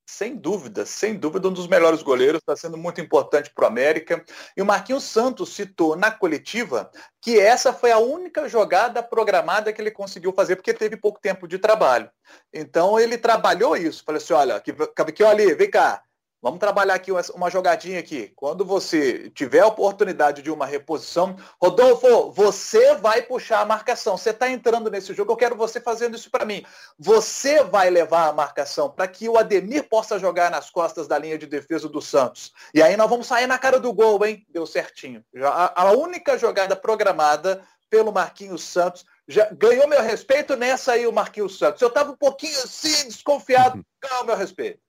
Sem 0.09 0.37
dúvida, 0.37 0.87
sem 0.87 1.17
dúvida, 1.17 1.49
um 1.49 1.53
dos 1.53 1.67
melhores 1.67 2.01
goleiros, 2.01 2.39
está 2.39 2.55
sendo 2.55 2.77
muito 2.77 3.01
importante 3.01 3.51
para 3.53 3.65
o 3.65 3.67
América. 3.67 4.25
E 4.57 4.63
o 4.63 4.67
Marquinhos 4.67 5.03
Santos 5.03 5.53
citou 5.53 5.97
na 5.97 6.13
coletiva 6.13 6.93
que 7.21 7.41
essa 7.41 7.73
foi 7.73 7.91
a 7.91 7.99
única 7.99 8.49
jogada 8.49 9.03
programada 9.03 9.73
que 9.73 9.83
ele 9.83 9.91
conseguiu 9.91 10.33
fazer, 10.33 10.55
porque 10.55 10.73
teve 10.73 10.97
pouco 10.97 11.21
tempo 11.21 11.49
de 11.49 11.59
trabalho. 11.59 12.09
Então 12.53 13.01
ele 13.01 13.19
trabalhou 13.19 13.77
isso. 13.77 14.05
Falei 14.05 14.23
assim: 14.23 14.33
olha, 14.33 14.55
aqui, 14.55 14.73
aqui 14.97 15.25
ali, 15.25 15.55
vem 15.57 15.69
cá, 15.69 16.01
Vamos 16.47 16.61
trabalhar 16.61 16.95
aqui 16.95 17.11
uma 17.35 17.51
jogadinha 17.51 17.99
aqui. 17.99 18.33
Quando 18.37 18.65
você 18.65 19.29
tiver 19.31 19.59
a 19.59 19.67
oportunidade 19.67 20.43
de 20.43 20.49
uma 20.49 20.65
reposição, 20.65 21.35
Rodolfo, 21.61 22.31
você 22.31 22.95
vai 22.95 23.21
puxar 23.21 23.63
a 23.63 23.65
marcação. 23.65 24.17
Você 24.17 24.31
está 24.31 24.49
entrando 24.49 24.89
nesse 24.89 25.13
jogo, 25.13 25.33
eu 25.33 25.37
quero 25.37 25.57
você 25.57 25.81
fazendo 25.81 26.15
isso 26.15 26.31
para 26.31 26.45
mim. 26.45 26.65
Você 26.97 27.65
vai 27.65 27.91
levar 27.91 28.29
a 28.29 28.33
marcação 28.33 28.89
para 28.89 29.09
que 29.09 29.29
o 29.29 29.37
Ademir 29.37 29.89
possa 29.89 30.21
jogar 30.21 30.49
nas 30.49 30.71
costas 30.71 31.09
da 31.09 31.19
linha 31.19 31.37
de 31.37 31.47
defesa 31.49 31.89
do 31.89 32.01
Santos. 32.01 32.53
E 32.73 32.81
aí 32.81 32.97
nós 32.97 33.11
vamos 33.11 33.27
sair 33.27 33.49
na 33.49 33.59
cara 33.59 33.81
do 33.81 33.93
gol, 33.93 34.25
hein? 34.25 34.47
Deu 34.49 34.69
certinho. 34.69 35.25
A 35.43 35.91
única 35.95 36.39
jogada 36.39 36.77
programada 36.77 37.61
pelo 37.91 38.13
Marquinhos 38.13 38.63
Santos 38.63 39.05
já 39.27 39.49
ganhou 39.51 39.89
meu 39.89 40.01
respeito 40.01 40.55
nessa 40.55 40.93
aí 40.93 41.09
o 41.09 41.13
Marquinhos 41.13 41.59
Santos. 41.59 41.83
Eu 41.83 41.89
estava 41.89 42.13
um 42.13 42.17
pouquinho 42.17 42.57
assim 42.59 43.09
desconfiado, 43.09 43.85
ganhou 44.01 44.25
meu 44.25 44.37
respeito. 44.37 44.86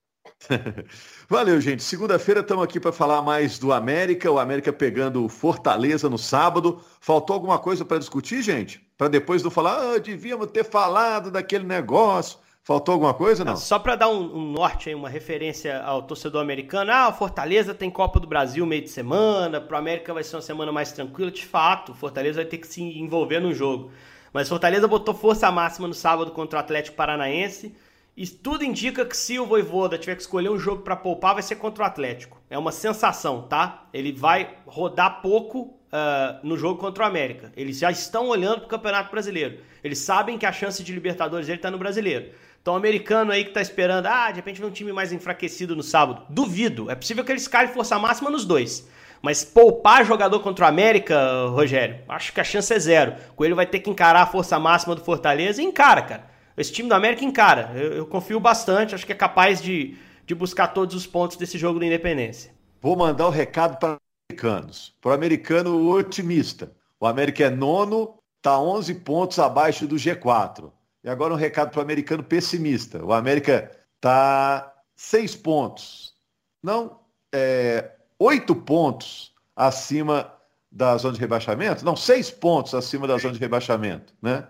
Valeu, 1.29 1.59
gente. 1.59 1.83
Segunda-feira 1.83 2.41
estamos 2.41 2.63
aqui 2.63 2.79
para 2.79 2.91
falar 2.91 3.21
mais 3.21 3.59
do 3.59 3.71
América. 3.73 4.31
O 4.31 4.39
América 4.39 4.71
pegando 4.71 5.27
Fortaleza 5.27 6.09
no 6.09 6.17
sábado. 6.17 6.81
Faltou 6.99 7.33
alguma 7.33 7.59
coisa 7.59 7.83
para 7.83 7.97
discutir, 7.97 8.41
gente? 8.41 8.81
Para 8.97 9.07
depois 9.07 9.43
não 9.43 9.51
falar, 9.51 9.95
ah, 9.95 9.97
devíamos 9.99 10.47
ter 10.47 10.63
falado 10.63 11.29
daquele 11.29 11.65
negócio. 11.65 12.39
Faltou 12.67 12.93
alguma 12.93 13.13
coisa, 13.13 13.45
não? 13.45 13.55
Só 13.55 13.79
para 13.79 13.95
dar 13.95 14.09
um, 14.09 14.35
um, 14.35 14.51
norte, 14.51 14.93
uma 14.93 15.07
referência 15.07 15.81
ao 15.81 16.03
torcedor 16.03 16.41
americano. 16.41 16.91
Ah, 16.91 17.07
o 17.07 17.13
Fortaleza 17.13 17.73
tem 17.73 17.89
Copa 17.89 18.19
do 18.19 18.27
Brasil 18.27 18.65
meio 18.65 18.81
de 18.81 18.89
semana. 18.89 19.61
Para 19.61 19.75
o 19.75 19.79
América 19.79 20.13
vai 20.13 20.21
ser 20.21 20.35
uma 20.35 20.41
semana 20.41 20.69
mais 20.69 20.91
tranquila. 20.91 21.31
De 21.31 21.45
fato, 21.45 21.93
o 21.93 21.95
Fortaleza 21.95 22.41
vai 22.41 22.45
ter 22.45 22.57
que 22.57 22.67
se 22.67 22.81
envolver 22.81 23.39
no 23.39 23.53
jogo. 23.53 23.91
Mas 24.33 24.49
Fortaleza 24.49 24.85
botou 24.85 25.13
força 25.13 25.49
máxima 25.49 25.87
no 25.87 25.93
sábado 25.93 26.31
contra 26.31 26.57
o 26.57 26.59
Atlético 26.59 26.97
Paranaense. 26.97 27.73
E 28.17 28.25
tudo 28.25 28.65
indica 28.65 29.05
que 29.05 29.15
se 29.15 29.39
o 29.39 29.45
Voivoda 29.45 29.95
tiver 29.95 30.15
que 30.15 30.23
escolher 30.23 30.49
um 30.49 30.57
jogo 30.57 30.81
para 30.81 30.95
poupar, 30.95 31.35
vai 31.35 31.43
ser 31.43 31.57
contra 31.57 31.83
o 31.83 31.85
Atlético. 31.85 32.41
É 32.49 32.57
uma 32.57 32.71
sensação, 32.71 33.43
tá? 33.43 33.83
Ele 33.93 34.11
vai 34.11 34.55
rodar 34.65 35.21
pouco 35.21 35.59
uh, 35.59 36.39
no 36.41 36.57
jogo 36.57 36.79
contra 36.79 37.03
o 37.03 37.07
América. 37.07 37.51
Eles 37.55 37.77
já 37.77 37.91
estão 37.91 38.27
olhando 38.29 38.61
para 38.61 38.65
o 38.65 38.69
Campeonato 38.69 39.11
Brasileiro. 39.11 39.59
Eles 39.83 39.99
sabem 39.99 40.35
que 40.35 40.47
a 40.47 40.51
chance 40.51 40.83
de 40.83 40.91
Libertadores 40.91 41.45
dele 41.45 41.59
está 41.59 41.69
no 41.69 41.77
Brasileiro. 41.77 42.31
Então, 42.59 42.73
o 42.73 42.77
americano 42.77 43.31
aí 43.31 43.43
que 43.43 43.51
está 43.51 43.61
esperando, 43.61 44.07
ah, 44.07 44.31
de 44.31 44.37
repente 44.37 44.59
vem 44.59 44.67
um 44.67 44.73
time 44.73 44.91
mais 44.91 45.13
enfraquecido 45.13 45.75
no 45.75 45.83
sábado. 45.83 46.23
Duvido. 46.27 46.89
É 46.89 46.95
possível 46.95 47.23
que 47.23 47.31
eles 47.31 47.43
escalem 47.43 47.71
força 47.71 47.99
máxima 47.99 48.31
nos 48.31 48.45
dois. 48.45 48.89
Mas 49.21 49.43
poupar 49.43 50.03
jogador 50.03 50.39
contra 50.39 50.65
o 50.65 50.67
América, 50.67 51.45
Rogério, 51.49 51.99
acho 52.09 52.33
que 52.33 52.41
a 52.41 52.43
chance 52.43 52.73
é 52.73 52.79
zero. 52.79 53.13
O 53.29 53.35
Coelho 53.35 53.55
vai 53.55 53.67
ter 53.67 53.79
que 53.79 53.91
encarar 53.91 54.23
a 54.23 54.25
força 54.25 54.57
máxima 54.57 54.95
do 54.95 55.03
Fortaleza 55.03 55.61
e 55.61 55.65
encara, 55.65 56.01
cara. 56.01 56.36
Esse 56.57 56.71
time 56.71 56.89
do 56.89 56.95
América 56.95 57.23
encara. 57.23 57.71
Eu, 57.75 57.93
eu 57.93 58.05
confio 58.07 58.39
bastante, 58.39 58.95
acho 58.95 59.05
que 59.05 59.11
é 59.11 59.15
capaz 59.15 59.61
de, 59.61 59.95
de 60.25 60.33
buscar 60.33 60.69
todos 60.69 60.95
os 60.95 61.05
pontos 61.05 61.37
desse 61.37 61.57
jogo 61.57 61.79
da 61.79 61.85
Independência. 61.85 62.51
Vou 62.81 62.95
mandar 62.95 63.25
o 63.25 63.29
um 63.29 63.31
recado 63.31 63.77
para 63.77 63.93
os 63.93 63.99
americanos. 64.29 64.95
Para 64.99 65.11
o 65.11 65.13
americano 65.13 65.89
otimista. 65.89 66.71
O 66.99 67.05
América 67.05 67.43
é 67.43 67.49
nono, 67.49 68.17
está 68.37 68.59
11 68.59 68.95
pontos 68.95 69.37
abaixo 69.37 69.87
do 69.87 69.95
G4. 69.95 70.71
E 71.03 71.09
agora 71.09 71.33
um 71.33 71.37
recado 71.37 71.69
para 71.69 71.79
o 71.79 71.83
americano 71.83 72.23
pessimista. 72.23 73.05
O 73.05 73.13
América 73.13 73.71
está 73.95 74.73
6 74.95 75.35
pontos. 75.35 76.15
Não, 76.63 76.99
é, 77.31 77.91
8 78.19 78.55
pontos 78.55 79.31
acima 79.55 80.33
da 80.71 80.97
zona 80.97 81.15
de 81.15 81.19
rebaixamento? 81.19 81.83
Não, 81.83 81.95
seis 81.95 82.29
pontos 82.29 82.73
acima 82.75 83.07
da 83.07 83.17
zona 83.17 83.33
de 83.33 83.39
rebaixamento, 83.39 84.13
né? 84.21 84.47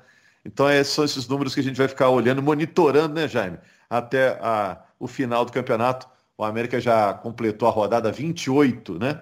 Então, 0.48 0.72
esses 0.72 0.94
são 0.94 1.04
esses 1.04 1.28
números 1.28 1.54
que 1.54 1.60
a 1.60 1.64
gente 1.64 1.76
vai 1.76 1.90
ficar 1.90 2.10
olhando, 2.10 2.42
monitorando, 2.42 3.14
né, 3.14 3.28
Jaime? 3.28 3.60
Até 3.90 4.30
a, 4.42 4.82
o 4.98 5.06
final 5.06 5.44
do 5.44 5.52
campeonato. 5.52 6.08
O 6.38 6.44
América 6.44 6.80
já 6.80 7.14
completou 7.14 7.68
a 7.68 7.72
rodada 7.72 8.12
28, 8.12 8.98
né? 8.98 9.22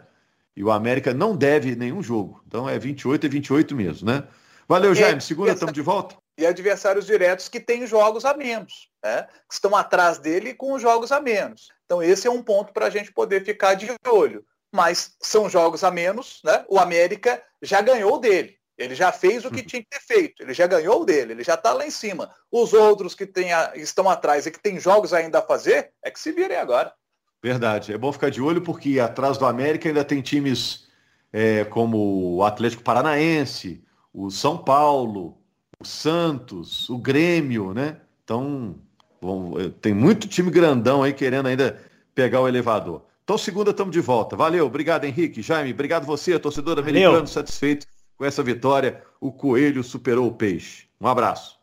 E 0.55 0.63
o 0.63 0.71
América 0.71 1.13
não 1.13 1.35
deve 1.35 1.75
nenhum 1.75 2.03
jogo. 2.03 2.43
Então 2.45 2.69
é 2.69 2.77
28 2.77 3.25
e 3.25 3.29
28 3.29 3.75
mesmo, 3.75 4.07
né? 4.07 4.23
Valeu, 4.67 4.93
Jaime. 4.93 5.19
Segunda, 5.19 5.51
estamos 5.51 5.73
de 5.73 5.81
volta. 5.81 6.15
E 6.37 6.45
adversários 6.45 7.05
diretos 7.05 7.47
que 7.47 7.59
têm 7.59 7.87
jogos 7.87 8.25
a 8.25 8.35
menos, 8.35 8.89
né? 9.03 9.23
Que 9.47 9.53
estão 9.53 9.75
atrás 9.75 10.19
dele 10.19 10.53
com 10.53 10.77
jogos 10.77 11.11
a 11.11 11.19
menos. 11.19 11.69
Então 11.85 12.03
esse 12.03 12.27
é 12.27 12.31
um 12.31 12.43
ponto 12.43 12.71
para 12.73 12.85
a 12.85 12.89
gente 12.89 13.11
poder 13.11 13.43
ficar 13.43 13.73
de 13.73 13.89
olho. 14.07 14.45
Mas 14.71 15.15
são 15.21 15.49
jogos 15.49 15.83
a 15.83 15.89
menos, 15.89 16.41
né? 16.43 16.65
O 16.69 16.77
América 16.77 17.41
já 17.61 17.81
ganhou 17.81 18.19
dele. 18.19 18.57
Ele 18.77 18.93
já 18.93 19.11
fez 19.11 19.45
o 19.45 19.51
que 19.51 19.61
uhum. 19.61 19.65
tinha 19.65 19.81
que 19.81 19.89
ter 19.89 20.01
feito. 20.01 20.43
Ele 20.43 20.53
já 20.53 20.67
ganhou 20.67 21.05
dele. 21.05 21.31
Ele 21.33 21.43
já 21.43 21.53
está 21.53 21.71
lá 21.71 21.85
em 21.87 21.91
cima. 21.91 22.29
Os 22.51 22.73
outros 22.73 23.15
que 23.15 23.25
tem 23.25 23.53
a, 23.53 23.71
estão 23.75 24.09
atrás 24.09 24.45
e 24.45 24.51
que 24.51 24.59
têm 24.59 24.79
jogos 24.79 25.13
ainda 25.13 25.39
a 25.39 25.41
fazer, 25.41 25.91
é 26.03 26.11
que 26.11 26.19
se 26.19 26.31
virem 26.31 26.57
agora. 26.57 26.93
Verdade. 27.41 27.93
É 27.93 27.97
bom 27.97 28.11
ficar 28.11 28.29
de 28.29 28.41
olho 28.41 28.61
porque 28.61 28.99
atrás 28.99 29.37
do 29.37 29.45
América 29.45 29.87
ainda 29.87 30.03
tem 30.03 30.21
times 30.21 30.87
é, 31.31 31.63
como 31.63 32.35
o 32.35 32.43
Atlético 32.43 32.83
Paranaense, 32.83 33.81
o 34.13 34.29
São 34.29 34.57
Paulo, 34.57 35.37
o 35.79 35.85
Santos, 35.85 36.89
o 36.89 36.97
Grêmio, 36.97 37.73
né? 37.73 37.97
Então, 38.23 38.75
bom, 39.21 39.53
tem 39.81 39.93
muito 39.93 40.27
time 40.27 40.51
grandão 40.51 41.01
aí 41.01 41.13
querendo 41.13 41.47
ainda 41.47 41.79
pegar 42.13 42.41
o 42.41 42.47
elevador. 42.47 43.05
Então, 43.23 43.37
segunda, 43.37 43.71
estamos 43.71 43.93
de 43.93 44.01
volta. 44.01 44.35
Valeu, 44.35 44.65
obrigado, 44.65 45.05
Henrique. 45.05 45.41
Jaime, 45.41 45.71
obrigado 45.71 46.05
você, 46.05 46.37
torcedor 46.37 46.77
americano, 46.77 47.27
satisfeito 47.27 47.87
com 48.17 48.25
essa 48.25 48.43
vitória. 48.43 49.03
O 49.19 49.31
Coelho 49.31 49.83
superou 49.83 50.27
o 50.27 50.33
Peixe. 50.35 50.87
Um 50.99 51.07
abraço. 51.07 51.54